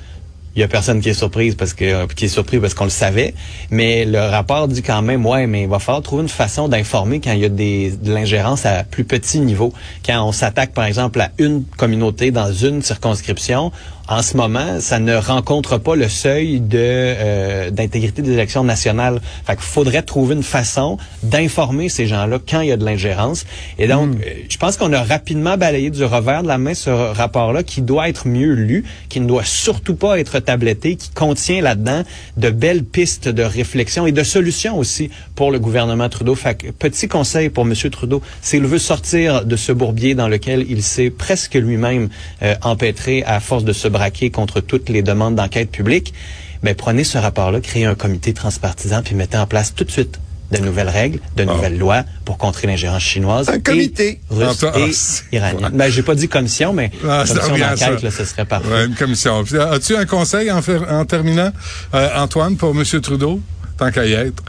Il 0.59 0.63
y 0.63 0.65
a 0.65 0.67
personne 0.67 1.01
qui 1.01 1.09
est 1.09 1.15
surprise 1.15 1.55
parce 1.55 1.73
que 1.73 1.85
euh, 1.85 2.07
qui 2.09 2.25
est 2.25 2.29
surpris 2.29 2.59
parce 2.59 2.75
qu'on 2.75 2.83
le 2.83 2.91
savait, 2.91 3.33
mais 3.71 4.05
le 4.05 4.19
rapport 4.19 4.67
dit 4.67 4.83
quand 4.83 5.03
même 5.03 5.25
ouais, 5.25 5.47
mais 5.47 5.63
il 5.63 5.69
va 5.69 5.79
falloir 5.79 6.03
trouver 6.03 6.23
une 6.23 6.29
façon 6.29 6.67
d'informer 6.67 7.21
quand 7.21 7.31
il 7.31 7.39
y 7.39 7.45
a 7.45 7.49
des 7.49 7.93
de 7.93 8.13
l'ingérence 8.13 8.67
à 8.67 8.83
plus 8.83 9.05
petit 9.05 9.39
niveau. 9.39 9.73
Quand 10.05 10.21
on 10.27 10.33
s'attaque 10.33 10.73
par 10.73 10.87
exemple 10.87 11.21
à 11.21 11.31
une 11.39 11.63
communauté 11.77 12.33
dans 12.33 12.53
une 12.53 12.83
circonscription, 12.83 13.71
en 14.09 14.23
ce 14.23 14.39
moment, 14.39 14.81
ça 14.81 14.99
ne 14.99 15.15
rencontre 15.15 15.77
pas 15.77 15.95
le 15.95 16.09
seuil 16.09 16.61
de 16.61 16.79
euh, 16.79 17.71
d'intégrité 17.71 18.23
des 18.23 18.33
élections 18.33 18.65
nationales. 18.65 19.21
Fait 19.47 19.55
qu'il 19.55 19.65
faudrait 19.65 20.03
trouver 20.03 20.35
une 20.35 20.43
façon 20.43 20.97
d'informer 21.23 21.91
ces 21.91 22.07
gens-là 22.07 22.39
quand 22.49 22.63
il 22.63 22.69
y 22.69 22.73
a 22.73 22.79
de 22.79 22.85
l'ingérence. 22.87 23.45
Et 23.79 23.87
donc, 23.87 24.17
euh, 24.17 24.31
je 24.49 24.57
pense 24.57 24.79
qu'on 24.79 24.95
a 24.95 25.03
rapidement 25.03 25.59
balayé 25.59 25.91
du 25.91 26.05
revers 26.05 26.43
de 26.43 26.49
la 26.49 26.57
main 26.57 26.73
ce 26.73 26.89
rapport-là 26.89 27.63
qui 27.63 27.83
doit 27.83 28.09
être 28.09 28.27
mieux 28.27 28.55
lu, 28.55 28.85
qui 29.11 29.21
ne 29.21 29.27
doit 29.27 29.45
surtout 29.45 29.95
pas 29.95 30.19
être 30.19 30.39
tabletté, 30.39 30.97
qui 30.97 31.11
contient 31.11 31.61
là-dedans 31.61 32.03
de 32.39 32.49
belles 32.49 32.85
pistes 32.85 33.29
de 33.29 33.43
réflexion 33.43 34.07
et 34.07 34.13
de 34.13 34.23
solutions 34.23 34.79
aussi 34.79 35.11
pour 35.35 35.51
le 35.51 35.59
gouvernement 35.59 36.09
Trudeau. 36.09 36.35
Fait 36.35 36.55
que, 36.55 36.71
petit 36.71 37.09
conseil 37.09 37.51
pour 37.51 37.67
M. 37.67 37.75
Trudeau, 37.91 38.23
s'il 38.41 38.65
veut 38.65 38.79
sortir 38.79 39.45
de 39.45 39.57
ce 39.57 39.73
bourbier 39.73 40.15
dans 40.15 40.29
lequel 40.29 40.65
il 40.71 40.83
s'est 40.83 41.11
presque 41.11 41.55
lui-même 41.55 42.09
euh, 42.43 42.55
empêtré 42.63 43.23
à 43.25 43.41
force 43.41 43.65
de 43.65 43.75
se 43.75 43.89
braquer 43.99 44.31
contre 44.31 44.61
toutes 44.61 44.89
les 44.89 45.03
demandes 45.03 45.35
d'enquête 45.35 45.71
publique, 45.71 46.15
mais 46.63 46.75
prenez 46.75 47.05
ce 47.05 47.19
rapport-là, 47.19 47.61
créez 47.61 47.85
un 47.85 47.95
comité 47.97 48.33
transpartisan, 48.33 49.03
puis 49.03 49.15
mettez 49.15 49.37
en 49.37 49.47
place 49.47 49.75
tout 49.75 49.85
de 49.85 49.91
suite 49.91 50.19
de 50.51 50.59
nouvelles 50.59 50.89
règles, 50.89 51.19
de 51.37 51.45
nouvelles 51.45 51.77
lois 51.79 52.05
pour 52.25 52.39
contrer 52.39 52.67
l'ingérence 52.69 53.03
chinoise. 53.03 53.49
Un 53.51 53.55
et 53.57 53.61
comité. 53.61 54.21
Russe 54.31 54.49
Antoine- 54.49 54.73
ah, 54.77 54.79
et 54.81 54.93
c'est- 54.93 55.25
iranienne. 55.33 55.71
Ben, 55.75 55.91
j'ai 55.91 56.03
pas 56.03 56.15
dit 56.15 56.27
commission, 56.29 56.73
mais 56.73 56.91
Ah, 57.07 57.25
commission 57.29 57.59
d'enquête, 57.59 58.03
là, 58.03 58.11
ce 58.11 58.25
serait 58.25 58.47
parfait. 58.47 58.69
Ouais, 58.69 58.87
une 58.87 58.95
commission. 58.95 59.45
Puis, 59.45 59.59
As-tu 59.59 59.95
un 59.97 60.07
conseil 60.07 60.51
en, 60.51 60.63
fer- 60.63 60.87
en 60.91 61.05
terminant, 61.05 61.51
euh, 61.95 62.09
Antoine, 62.17 62.57
pour 62.57 62.71
M. 62.75 62.83
Trudeau, 63.03 63.41
tant 63.77 63.91
qu'à 63.91 64.07
y 64.07 64.13
être? 64.15 64.43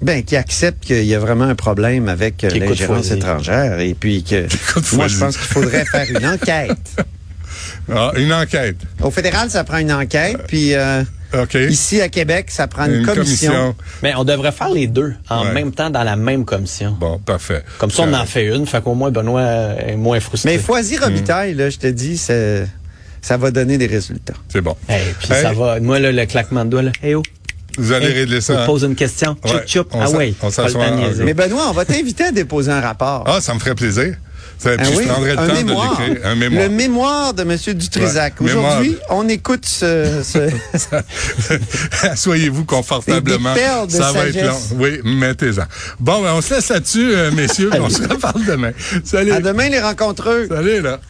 Ben, 0.00 0.22
qui 0.22 0.36
accepte 0.36 0.84
qu'il 0.84 1.04
y 1.04 1.14
a 1.14 1.18
vraiment 1.18 1.44
un 1.44 1.54
problème 1.54 2.08
avec 2.08 2.42
euh, 2.44 2.50
l'ingérence 2.50 3.10
étrangère 3.10 3.78
et 3.80 3.94
puis 3.94 4.22
que 4.24 4.46
moi 4.96 5.06
je 5.08 5.18
pense 5.18 5.36
qu'il 5.36 5.46
faudrait 5.46 5.84
faire 5.86 6.06
une 6.10 6.26
enquête. 6.26 6.96
Ah, 7.92 8.12
une 8.16 8.32
enquête. 8.32 8.76
Au 9.02 9.10
fédéral, 9.10 9.50
ça 9.50 9.64
prend 9.64 9.78
une 9.78 9.92
enquête, 9.92 10.38
puis 10.46 10.74
euh, 10.74 11.02
ici 11.68 12.00
à 12.00 12.08
Québec, 12.08 12.46
ça 12.50 12.66
prend 12.66 12.86
une, 12.86 13.04
commission. 13.04 13.74
Mais 14.02 14.14
on 14.16 14.24
devrait 14.24 14.52
faire 14.52 14.70
les 14.70 14.86
deux 14.86 15.14
en 15.28 15.44
Ouais. 15.46 15.52
même 15.52 15.72
temps 15.72 15.90
dans 15.90 16.02
la 16.04 16.16
même 16.16 16.44
commission. 16.44 16.96
Bon, 16.98 17.18
parfait. 17.18 17.62
Comme 17.78 17.90
ça, 17.90 18.02
on 18.02 18.08
en 18.08 18.12
Correct. 18.12 18.28
fait 18.28 18.46
une, 18.46 18.66
fait 18.66 18.82
qu'au 18.82 18.94
moins 18.94 19.10
Benoît 19.10 19.42
est 19.86 19.96
moins 19.96 20.20
frustré. 20.20 20.52
Mais 20.52 20.58
Foisy 20.58 20.96
Hmm. 20.96 21.04
Robitaille, 21.04 21.54
là, 21.54 21.68
je 21.70 21.78
te 21.78 21.86
dis, 21.88 22.16
c'est- 22.16 22.66
ça 23.20 23.36
va 23.36 23.50
donner 23.50 23.78
des 23.78 23.86
résultats. 23.86 24.34
C'est 24.48 24.60
bon. 24.60 24.76
Hey, 24.88 25.02
puis 25.18 25.32
Hey, 25.32 25.42
ça 25.42 25.52
va. 25.52 25.80
Moi, 25.80 25.98
là, 25.98 26.12
le 26.12 26.26
claquement 26.26 26.64
de 26.64 26.70
doigts, 26.70 26.82
là. 26.82 26.92
Hey, 27.02 27.14
oh. 27.14 27.22
Vous 27.76 27.90
allez 27.92 28.06
Hey, 28.06 28.12
régler 28.20 28.40
ça. 28.40 28.54
te 28.54 28.58
hein? 28.60 28.66
pose 28.66 28.84
une 28.84 28.94
question. 28.94 29.36
Ouais, 29.44 29.64
choup. 29.66 29.84
on 29.92 30.00
Ah 30.00 30.10
ouais. 30.10 30.32
on 30.42 30.50
s'assoit 30.50 30.86
en-. 30.86 31.10
Mais 31.24 31.34
Benoît, 31.34 31.68
on 31.68 31.72
va 31.72 31.84
t'inviter 31.84 32.24
à 32.24 32.30
déposer 32.32 32.70
un 32.70 32.80
rapport. 32.80 33.24
Ah, 33.26 33.40
ça 33.40 33.52
me 33.52 33.58
ferait 33.58 33.74
plaisir. 33.74 34.14
Ça, 34.58 34.70
Ah 34.78 34.84
je 34.84 35.06
prendrais 35.08 35.34
le 35.34 35.38
un 35.38 35.46
temps 35.48 35.54
mémoire. 35.54 36.00
de. 36.08 36.26
Un 36.26 36.34
mémoire. 36.34 36.62
Le 36.62 36.68
mémoire 36.70 37.34
de 37.34 37.42
M. 37.42 37.56
Dutrisac. 37.74 38.40
Ouais, 38.40 38.46
Aujourd'hui, 38.50 38.96
on 39.10 39.28
écoute 39.28 39.66
ce, 39.66 40.22
ce- 40.24 40.50
Asseyez-vous 42.06 42.64
confortablement. 42.64 43.54
De 43.54 43.90
Ça 43.90 44.12
va 44.12 44.26
être 44.26 44.42
long. 44.46 44.58
Oui, 44.76 45.00
mettez-en. 45.04 45.64
Bon, 46.00 46.22
ben, 46.22 46.32
on 46.34 46.40
se 46.40 46.54
laisse 46.54 46.68
là-dessus, 46.68 47.14
euh, 47.14 47.30
messieurs. 47.32 47.70
on 47.78 47.88
se 47.88 48.02
reparle 48.02 48.44
demain. 48.44 48.72
Salut. 49.04 49.32
À 49.32 49.40
demain, 49.40 49.68
les 49.68 49.80
rencontreux. 49.80 50.46
Salut, 50.48 50.80
là. 50.80 51.00